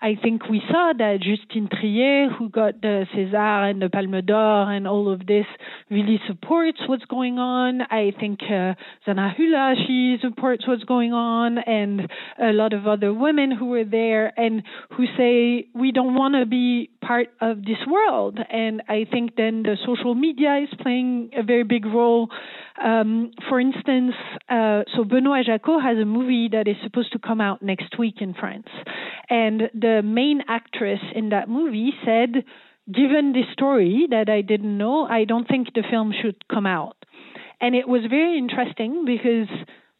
I 0.00 0.14
think 0.22 0.48
we 0.48 0.60
saw 0.70 0.92
that 0.96 1.18
Justine 1.22 1.68
Trier, 1.68 2.28
who 2.28 2.50
got 2.50 2.82
the 2.82 3.06
César 3.14 3.70
and 3.70 3.80
the 3.80 3.88
Palme 3.88 4.20
d'Or 4.24 4.70
and 4.70 4.86
all 4.86 5.12
of 5.12 5.26
this, 5.26 5.46
really 5.90 6.20
supports 6.26 6.78
what's 6.86 7.04
going 7.06 7.38
on. 7.38 7.80
I 7.82 8.12
think 8.18 8.40
uh, 8.42 8.74
Zana 9.06 9.34
Hula, 9.34 9.74
she 9.86 10.16
supports 10.20 10.66
what's 10.68 10.84
going 10.84 11.12
on, 11.12 11.58
and 11.58 12.08
a 12.42 12.52
lot 12.52 12.72
of 12.72 12.86
other 12.86 13.12
women 13.12 13.50
who 13.50 13.66
were 13.66 13.84
there 13.84 14.38
and 14.38 14.62
who 14.96 15.06
say 15.16 15.68
we 15.74 15.92
don't 15.92 16.14
want 16.14 16.34
to 16.34 16.46
be 16.46 16.90
part 17.00 17.28
of 17.40 17.62
this 17.62 17.78
world. 17.88 18.38
And 18.50 18.82
I 18.88 19.06
think 19.10 19.36
then 19.36 19.62
the 19.62 19.76
social 19.86 20.14
media 20.14 20.58
is 20.62 20.68
playing 20.80 21.30
a 21.36 21.42
very 21.42 21.64
big 21.64 21.86
role. 21.86 22.28
Um, 22.82 23.30
for 23.48 23.58
instance, 23.58 24.12
uh, 24.50 24.82
so 24.94 25.04
Benoit 25.04 25.46
Jacot 25.46 25.82
has 25.82 25.96
a 25.96 26.04
movie 26.04 26.48
that 26.52 26.68
is 26.68 26.76
supposed 26.82 27.12
to 27.12 27.18
come 27.18 27.40
out 27.40 27.62
next 27.62 27.98
week 27.98 28.16
in 28.20 28.34
France, 28.34 28.68
and 29.30 29.62
the 29.72 29.85
main 30.02 30.42
actress 30.48 31.00
in 31.14 31.30
that 31.30 31.48
movie 31.48 31.92
said, 32.04 32.44
given 32.92 33.32
this 33.32 33.46
story 33.52 34.06
that 34.10 34.28
I 34.28 34.42
didn't 34.42 34.76
know, 34.76 35.06
I 35.06 35.24
don't 35.24 35.48
think 35.48 35.68
the 35.74 35.82
film 35.90 36.12
should 36.22 36.36
come 36.48 36.66
out. 36.66 36.96
And 37.60 37.74
it 37.74 37.88
was 37.88 38.02
very 38.08 38.38
interesting 38.38 39.04
because 39.04 39.48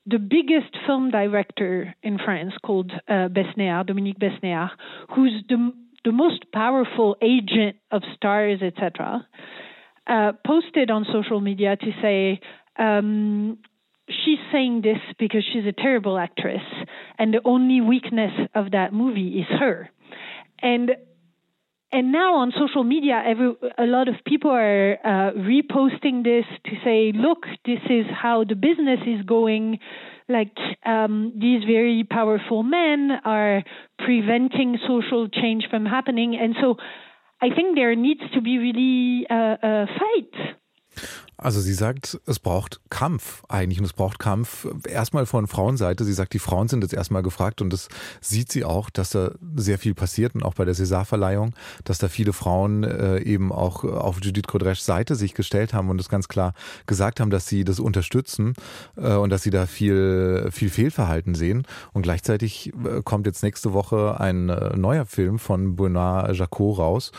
the 0.06 0.18
biggest 0.18 0.76
film 0.86 1.10
director 1.10 1.94
in 2.02 2.18
France, 2.18 2.52
called 2.64 2.92
uh, 3.08 3.28
Besnéard, 3.28 3.86
Dominique 3.86 4.18
Besnéard, 4.18 4.70
who's 5.14 5.42
the 5.48 5.72
the 6.04 6.12
most 6.12 6.44
powerful 6.52 7.16
agent 7.20 7.74
of 7.90 8.00
stars, 8.14 8.60
etc., 8.62 9.26
uh, 10.06 10.32
posted 10.46 10.88
on 10.88 11.04
social 11.12 11.40
media 11.40 11.76
to 11.76 11.90
say 12.00 12.40
um, 12.78 13.58
she's 14.08 14.38
saying 14.52 14.82
this 14.82 14.98
because 15.18 15.44
she's 15.52 15.66
a 15.66 15.72
terrible 15.72 16.18
actress, 16.18 16.62
and 17.18 17.32
the 17.34 17.40
only 17.44 17.80
weakness 17.80 18.32
of 18.54 18.72
that 18.72 18.92
movie 18.92 19.40
is 19.40 19.46
her. 19.58 19.90
And 20.62 20.90
and 21.92 22.10
now 22.12 22.36
on 22.36 22.52
social 22.58 22.82
media, 22.82 23.22
every, 23.24 23.54
a 23.78 23.86
lot 23.86 24.08
of 24.08 24.16
people 24.26 24.50
are 24.50 24.98
uh, 25.04 25.32
reposting 25.32 26.24
this 26.24 26.44
to 26.64 26.72
say, 26.84 27.12
look, 27.14 27.46
this 27.64 27.78
is 27.88 28.06
how 28.12 28.44
the 28.44 28.56
business 28.56 28.98
is 29.06 29.24
going. 29.24 29.78
Like 30.28 30.56
um, 30.84 31.32
these 31.40 31.62
very 31.64 32.04
powerful 32.04 32.64
men 32.64 33.12
are 33.24 33.62
preventing 34.00 34.76
social 34.86 35.28
change 35.28 35.68
from 35.70 35.86
happening. 35.86 36.36
And 36.36 36.56
so 36.60 36.74
I 37.40 37.54
think 37.54 37.76
there 37.76 37.94
needs 37.94 38.22
to 38.34 38.40
be 38.40 38.58
really 38.58 39.26
uh, 39.30 39.56
a 39.62 39.86
fight 39.86 40.56
Also 41.46 41.60
sie 41.60 41.74
sagt, 41.74 42.20
es 42.26 42.40
braucht 42.40 42.80
Kampf 42.90 43.44
eigentlich 43.48 43.78
und 43.78 43.84
es 43.84 43.92
braucht 43.92 44.18
Kampf 44.18 44.66
erstmal 44.84 45.26
von 45.26 45.46
Frauenseite. 45.46 46.02
Sie 46.02 46.12
sagt, 46.12 46.32
die 46.32 46.40
Frauen 46.40 46.66
sind 46.66 46.82
jetzt 46.82 46.92
erstmal 46.92 47.22
gefragt 47.22 47.62
und 47.62 47.72
das 47.72 47.88
sieht 48.20 48.50
sie 48.50 48.64
auch, 48.64 48.90
dass 48.90 49.10
da 49.10 49.30
sehr 49.54 49.78
viel 49.78 49.94
passiert 49.94 50.34
und 50.34 50.42
auch 50.42 50.54
bei 50.54 50.64
der 50.64 50.74
César-Verleihung, 50.74 51.54
dass 51.84 51.98
da 51.98 52.08
viele 52.08 52.32
Frauen 52.32 52.82
äh, 52.82 53.20
eben 53.20 53.52
auch 53.52 53.84
auf 53.84 54.18
Judith 54.20 54.48
Godreschs 54.48 54.86
Seite 54.86 55.14
sich 55.14 55.34
gestellt 55.34 55.72
haben 55.72 55.88
und 55.88 56.00
es 56.00 56.08
ganz 56.08 56.26
klar 56.26 56.52
gesagt 56.86 57.20
haben, 57.20 57.30
dass 57.30 57.46
sie 57.46 57.62
das 57.62 57.78
unterstützen 57.78 58.54
äh, 58.96 59.14
und 59.14 59.30
dass 59.30 59.44
sie 59.44 59.50
da 59.50 59.66
viel, 59.66 60.48
viel 60.50 60.68
Fehlverhalten 60.68 61.36
sehen. 61.36 61.64
Und 61.92 62.02
gleichzeitig 62.02 62.72
äh, 62.84 63.02
kommt 63.04 63.24
jetzt 63.24 63.44
nächste 63.44 63.72
Woche 63.72 64.18
ein 64.18 64.48
äh, 64.48 64.76
neuer 64.76 65.06
Film 65.06 65.38
von 65.38 65.76
Benoit 65.76 66.34
Jacot 66.36 66.78
raus, 66.78 67.12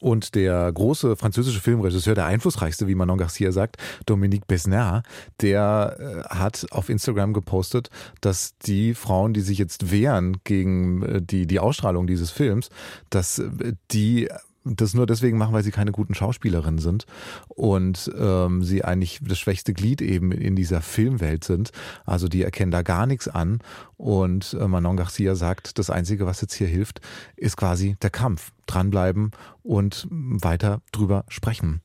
und 0.00 0.34
der 0.34 0.70
große 0.72 1.16
französische 1.16 1.60
Filmregisseur, 1.60 2.14
der 2.14 2.26
einflussreichste, 2.26 2.88
wie 2.88 2.94
Manon 2.94 3.18
Garcia 3.18 3.52
sagt, 3.52 3.76
Dominique 4.06 4.46
Besnard, 4.46 5.04
der 5.40 5.96
äh, 5.98 6.34
hat 6.34 6.66
auf 6.70 6.88
Instagram 6.88 7.32
gepostet, 7.32 7.90
dass 8.20 8.56
die 8.58 8.94
Frauen, 8.94 9.34
die 9.34 9.40
sich 9.40 9.58
jetzt 9.58 9.90
wehren 9.90 10.38
gegen 10.44 11.02
äh, 11.02 11.22
die, 11.22 11.46
die 11.46 11.60
Ausstrahlung 11.60 12.06
dieses 12.06 12.30
Films, 12.30 12.70
dass 13.10 13.38
äh, 13.38 13.74
die 13.92 14.28
das 14.64 14.94
nur 14.94 15.06
deswegen 15.06 15.38
machen, 15.38 15.54
weil 15.54 15.62
sie 15.62 15.70
keine 15.70 15.92
guten 15.92 16.14
Schauspielerinnen 16.14 16.78
sind 16.78 17.06
und 17.48 18.10
ähm, 18.18 18.62
sie 18.62 18.84
eigentlich 18.84 19.20
das 19.22 19.38
schwächste 19.38 19.72
Glied 19.72 20.02
eben 20.02 20.32
in 20.32 20.56
dieser 20.56 20.82
Filmwelt 20.82 21.44
sind. 21.44 21.72
Also 22.04 22.28
die 22.28 22.42
erkennen 22.42 22.70
da 22.70 22.82
gar 22.82 23.06
nichts 23.06 23.28
an. 23.28 23.60
Und 23.96 24.56
äh, 24.58 24.68
Manon 24.68 24.96
Garcia 24.96 25.34
sagt, 25.34 25.78
das 25.78 25.90
Einzige, 25.90 26.26
was 26.26 26.40
jetzt 26.40 26.54
hier 26.54 26.66
hilft, 26.66 27.00
ist 27.36 27.56
quasi 27.56 27.96
der 28.02 28.10
Kampf. 28.10 28.52
Dranbleiben 28.66 29.32
und 29.64 30.06
weiter 30.10 30.80
drüber 30.92 31.24
sprechen. 31.28 31.80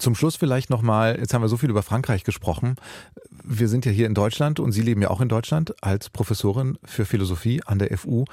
Zum 0.00 0.14
Schluss 0.14 0.34
vielleicht 0.34 0.70
nochmal, 0.70 1.18
jetzt 1.18 1.34
haben 1.34 1.42
wir 1.42 1.48
so 1.48 1.58
viel 1.58 1.68
über 1.68 1.82
Frankreich 1.82 2.24
gesprochen. 2.24 2.76
Wir 3.44 3.68
sind 3.68 3.84
ja 3.84 3.92
hier 3.92 4.06
in 4.06 4.14
Deutschland 4.14 4.58
und 4.58 4.72
Sie 4.72 4.80
leben 4.80 5.02
ja 5.02 5.10
auch 5.10 5.20
in 5.20 5.28
Deutschland 5.28 5.74
als 5.82 6.08
Professorin 6.08 6.78
für 6.84 7.04
Philosophie 7.04 7.60
an 7.66 7.78
der 7.78 7.94
FU. 7.98 8.24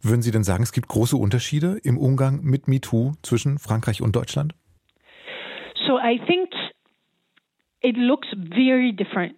Würden 0.00 0.22
Sie 0.22 0.30
denn 0.30 0.44
sagen, 0.44 0.62
es 0.62 0.72
gibt 0.72 0.88
große 0.88 1.18
Unterschiede 1.18 1.78
im 1.82 1.98
Umgang 1.98 2.40
mit 2.42 2.68
MeToo 2.68 3.12
zwischen 3.22 3.58
Frankreich 3.58 4.00
und 4.00 4.16
Deutschland? 4.16 4.54
So 5.86 5.98
I 5.98 6.18
think 6.26 6.48
it 7.82 7.98
looks 7.98 8.28
very 8.54 8.94
different 8.94 9.34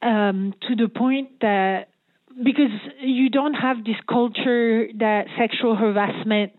um, 0.00 0.54
to 0.60 0.74
the 0.78 0.88
point 0.88 1.28
that 1.40 1.88
because 2.42 2.70
you 3.00 3.30
don't 3.30 3.54
have 3.54 3.84
this 3.84 3.96
culture 4.08 4.86
that 4.98 5.26
sexual 5.38 5.74
harassment 5.74 6.52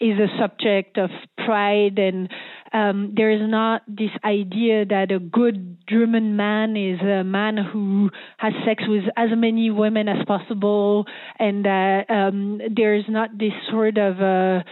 is 0.00 0.18
a 0.18 0.28
subject 0.38 0.98
of 0.98 1.10
pride 1.44 1.98
and 1.98 2.28
um, 2.74 3.14
there 3.16 3.30
is 3.30 3.40
not 3.40 3.82
this 3.86 4.10
idea 4.24 4.84
that 4.84 5.12
a 5.12 5.20
good 5.20 5.78
German 5.88 6.34
man 6.34 6.76
is 6.76 7.00
a 7.00 7.22
man 7.22 7.56
who 7.56 8.10
has 8.36 8.52
sex 8.66 8.82
with 8.88 9.04
as 9.16 9.28
many 9.36 9.70
women 9.70 10.08
as 10.08 10.24
possible, 10.26 11.04
and 11.38 11.64
that 11.64 12.10
um, 12.10 12.60
there 12.74 12.96
is 12.96 13.04
not 13.08 13.38
this 13.38 13.52
sort 13.70 13.96
of 13.96 14.20
uh, 14.20 14.64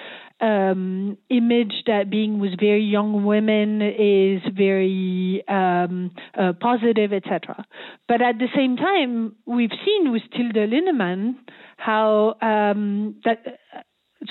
um, 0.43 1.17
image 1.31 1.73
that 1.87 2.11
being 2.11 2.41
with 2.41 2.59
very 2.59 2.83
young 2.83 3.25
women 3.25 3.81
is 3.81 4.43
very 4.55 5.45
um, 5.49 6.11
uh, 6.37 6.53
positive, 6.61 7.13
etc. 7.13 7.65
But 8.09 8.21
at 8.21 8.39
the 8.39 8.49
same 8.55 8.77
time, 8.77 9.37
we've 9.47 9.71
seen 9.87 10.11
with 10.11 10.23
Tilde 10.37 10.69
Lindemann 10.69 11.37
how 11.77 12.35
um, 12.43 13.17
that. 13.25 13.59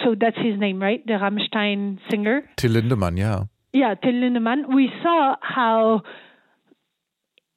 So 0.04 0.16
that's 0.20 0.38
his 0.38 0.60
name, 0.60 0.82
right? 0.82 1.06
The 1.06 1.14
Rammstein 1.14 2.00
singer. 2.10 2.50
Till 2.58 2.72
Lindemann, 2.72 3.18
yeah. 3.18 3.44
Yeah, 3.74 3.96
Till 3.96 4.14
Lindemann. 4.14 4.74
We 4.74 4.90
saw 5.04 5.36
how 5.42 6.02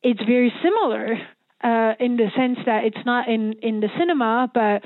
it's 0.03 0.21
very 0.23 0.53
similar 0.63 1.15
uh, 1.63 1.95
in 1.99 2.17
the 2.17 2.29
sense 2.37 2.59
that 2.67 2.85
it's 2.85 3.05
not 3.07 3.29
in 3.29 3.55
in 3.63 3.81
the 3.81 3.89
cinema, 3.99 4.51
but 4.53 4.83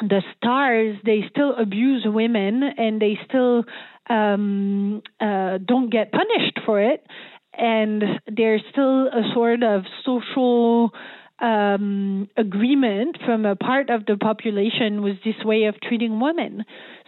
the 0.00 0.22
stars 0.36 0.96
they 1.04 1.22
still 1.30 1.54
abuse 1.56 2.04
women 2.06 2.62
and 2.76 3.00
they 3.00 3.18
still 3.26 3.64
um, 4.08 5.02
uh, 5.20 5.58
don't 5.58 5.90
get 5.90 6.12
punished 6.12 6.58
for 6.66 6.80
it, 6.80 7.06
and 7.54 8.02
there's 8.26 8.62
still 8.70 9.06
a 9.06 9.22
sort 9.34 9.62
of 9.62 9.82
social 10.04 10.92
um, 11.40 12.28
agreement 12.36 13.16
from 13.24 13.46
a 13.46 13.56
part 13.56 13.88
of 13.88 14.04
the 14.06 14.16
population 14.16 15.02
with 15.02 15.16
this 15.24 15.42
way 15.44 15.64
of 15.64 15.80
treating 15.80 16.20
women. 16.20 16.64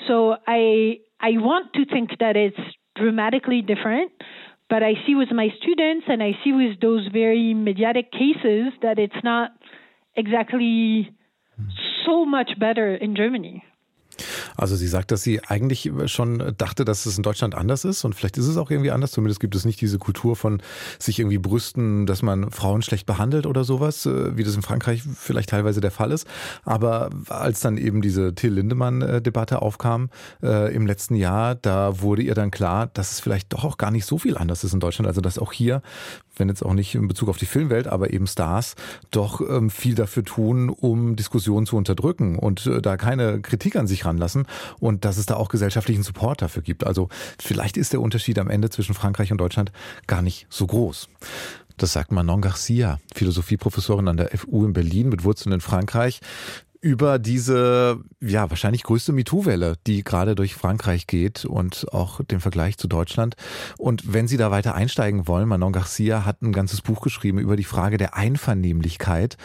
So 0.06 0.36
I 0.46 0.98
I 1.20 1.32
want 1.38 1.72
to 1.74 1.84
think 1.84 2.10
that 2.20 2.36
it's 2.36 2.56
dramatically 2.96 3.62
different, 3.62 4.12
but 4.68 4.82
I 4.82 4.94
see 5.06 5.14
with 5.14 5.30
my 5.32 5.48
students 5.60 6.06
and 6.08 6.22
I 6.22 6.32
see 6.44 6.52
with 6.52 6.80
those 6.80 7.06
very 7.12 7.54
mediatic 7.54 8.10
cases 8.12 8.72
that 8.82 8.98
it's 8.98 9.22
not 9.22 9.50
exactly 10.16 11.10
so 12.04 12.24
much 12.24 12.58
better 12.58 13.00
in 13.00 13.14
Germany. 13.14 13.62
Also 14.56 14.76
sie 14.76 14.86
sagt, 14.86 15.10
dass 15.10 15.22
sie 15.22 15.42
eigentlich 15.42 15.90
schon 16.06 16.54
dachte, 16.58 16.84
dass 16.84 17.06
es 17.06 17.16
in 17.16 17.22
Deutschland 17.22 17.54
anders 17.54 17.84
ist 17.84 18.04
und 18.04 18.14
vielleicht 18.14 18.36
ist 18.36 18.46
es 18.46 18.56
auch 18.56 18.70
irgendwie 18.70 18.90
anders. 18.90 19.12
Zumindest 19.12 19.40
gibt 19.40 19.54
es 19.54 19.64
nicht 19.64 19.80
diese 19.80 19.98
Kultur 19.98 20.36
von 20.36 20.60
sich 20.98 21.18
irgendwie 21.18 21.38
brüsten, 21.38 22.06
dass 22.06 22.22
man 22.22 22.50
Frauen 22.50 22.82
schlecht 22.82 23.06
behandelt 23.06 23.46
oder 23.46 23.64
sowas, 23.64 24.06
äh, 24.06 24.36
wie 24.36 24.44
das 24.44 24.54
in 24.54 24.62
Frankreich 24.62 25.02
vielleicht 25.02 25.50
teilweise 25.50 25.80
der 25.80 25.90
Fall 25.90 26.12
ist. 26.12 26.26
Aber 26.64 27.10
als 27.28 27.60
dann 27.60 27.78
eben 27.78 28.02
diese 28.02 28.34
Till 28.34 28.52
Lindemann-Debatte 28.52 29.62
aufkam 29.62 30.10
äh, 30.42 30.74
im 30.74 30.86
letzten 30.86 31.14
Jahr, 31.14 31.54
da 31.54 32.00
wurde 32.00 32.22
ihr 32.22 32.34
dann 32.34 32.50
klar, 32.50 32.88
dass 32.92 33.12
es 33.12 33.20
vielleicht 33.20 33.52
doch 33.52 33.64
auch 33.64 33.78
gar 33.78 33.90
nicht 33.90 34.04
so 34.04 34.18
viel 34.18 34.36
anders 34.36 34.64
ist 34.64 34.74
in 34.74 34.80
Deutschland. 34.80 35.08
Also 35.08 35.20
dass 35.20 35.38
auch 35.38 35.52
hier 35.52 35.82
wenn 36.36 36.48
jetzt 36.48 36.64
auch 36.64 36.74
nicht 36.74 36.94
in 36.94 37.08
Bezug 37.08 37.28
auf 37.28 37.36
die 37.36 37.46
Filmwelt, 37.46 37.86
aber 37.86 38.12
eben 38.12 38.26
Stars, 38.26 38.74
doch 39.10 39.40
ähm, 39.40 39.70
viel 39.70 39.94
dafür 39.94 40.24
tun, 40.24 40.68
um 40.68 41.16
Diskussionen 41.16 41.66
zu 41.66 41.76
unterdrücken 41.76 42.38
und 42.38 42.66
äh, 42.66 42.80
da 42.80 42.96
keine 42.96 43.40
Kritik 43.40 43.76
an 43.76 43.86
sich 43.86 44.04
ranlassen 44.04 44.46
und 44.80 45.04
dass 45.04 45.16
es 45.16 45.26
da 45.26 45.36
auch 45.36 45.48
gesellschaftlichen 45.48 46.02
Support 46.02 46.42
dafür 46.42 46.62
gibt. 46.62 46.84
Also 46.84 47.08
vielleicht 47.38 47.76
ist 47.76 47.92
der 47.92 48.00
Unterschied 48.00 48.38
am 48.38 48.50
Ende 48.50 48.70
zwischen 48.70 48.94
Frankreich 48.94 49.32
und 49.32 49.38
Deutschland 49.38 49.72
gar 50.06 50.22
nicht 50.22 50.46
so 50.48 50.66
groß. 50.66 51.08
Das 51.76 51.92
sagt 51.92 52.12
Manon 52.12 52.40
Garcia, 52.40 53.00
Philosophieprofessorin 53.14 54.08
an 54.08 54.16
der 54.16 54.36
FU 54.36 54.64
in 54.64 54.72
Berlin 54.72 55.08
mit 55.08 55.24
Wurzeln 55.24 55.52
in 55.52 55.60
Frankreich 55.60 56.20
über 56.82 57.20
diese, 57.20 58.00
ja, 58.20 58.50
wahrscheinlich 58.50 58.82
größte 58.82 59.12
MeToo-Welle, 59.12 59.76
die 59.86 60.02
gerade 60.02 60.34
durch 60.34 60.54
Frankreich 60.54 61.06
geht 61.06 61.44
und 61.44 61.86
auch 61.92 62.22
den 62.24 62.40
Vergleich 62.40 62.76
zu 62.76 62.88
Deutschland. 62.88 63.36
Und 63.78 64.12
wenn 64.12 64.26
Sie 64.26 64.36
da 64.36 64.50
weiter 64.50 64.74
einsteigen 64.74 65.28
wollen, 65.28 65.48
Manon 65.48 65.72
Garcia 65.72 66.24
hat 66.24 66.42
ein 66.42 66.52
ganzes 66.52 66.82
Buch 66.82 67.00
geschrieben 67.00 67.38
über 67.38 67.54
die 67.54 67.62
Frage 67.64 67.98
der 67.98 68.16
Einvernehmlichkeit. 68.16 69.36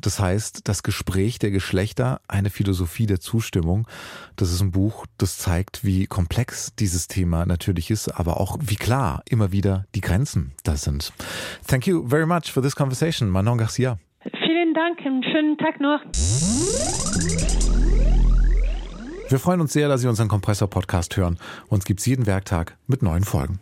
Das 0.00 0.20
heißt, 0.20 0.68
das 0.68 0.84
Gespräch 0.84 1.40
der 1.40 1.50
Geschlechter, 1.50 2.20
eine 2.28 2.48
Philosophie 2.48 3.06
der 3.06 3.18
Zustimmung. 3.18 3.88
Das 4.36 4.52
ist 4.52 4.60
ein 4.60 4.70
Buch, 4.70 5.06
das 5.18 5.36
zeigt, 5.36 5.84
wie 5.84 6.06
komplex 6.06 6.76
dieses 6.76 7.08
Thema 7.08 7.44
natürlich 7.44 7.90
ist, 7.90 8.08
aber 8.08 8.40
auch 8.40 8.56
wie 8.60 8.76
klar 8.76 9.24
immer 9.28 9.50
wieder 9.50 9.86
die 9.96 10.00
Grenzen 10.00 10.52
da 10.62 10.76
sind. 10.76 11.12
Thank 11.66 11.88
you 11.88 12.06
very 12.06 12.26
much 12.26 12.52
for 12.52 12.62
this 12.62 12.76
conversation, 12.76 13.28
Manon 13.30 13.58
Garcia. 13.58 13.98
Dank, 14.74 14.98
einen 15.04 15.22
schönen 15.22 15.56
Tag 15.56 15.80
noch. 15.80 16.00
Wir 19.28 19.38
freuen 19.38 19.60
uns 19.60 19.72
sehr, 19.72 19.88
dass 19.88 20.02
Sie 20.02 20.08
unseren 20.08 20.28
Kompressor-Podcast 20.28 21.16
hören. 21.16 21.38
Uns 21.68 21.84
gibt 21.84 22.00
es 22.00 22.06
jeden 22.06 22.26
Werktag 22.26 22.76
mit 22.86 23.02
neuen 23.02 23.24
Folgen. 23.24 23.60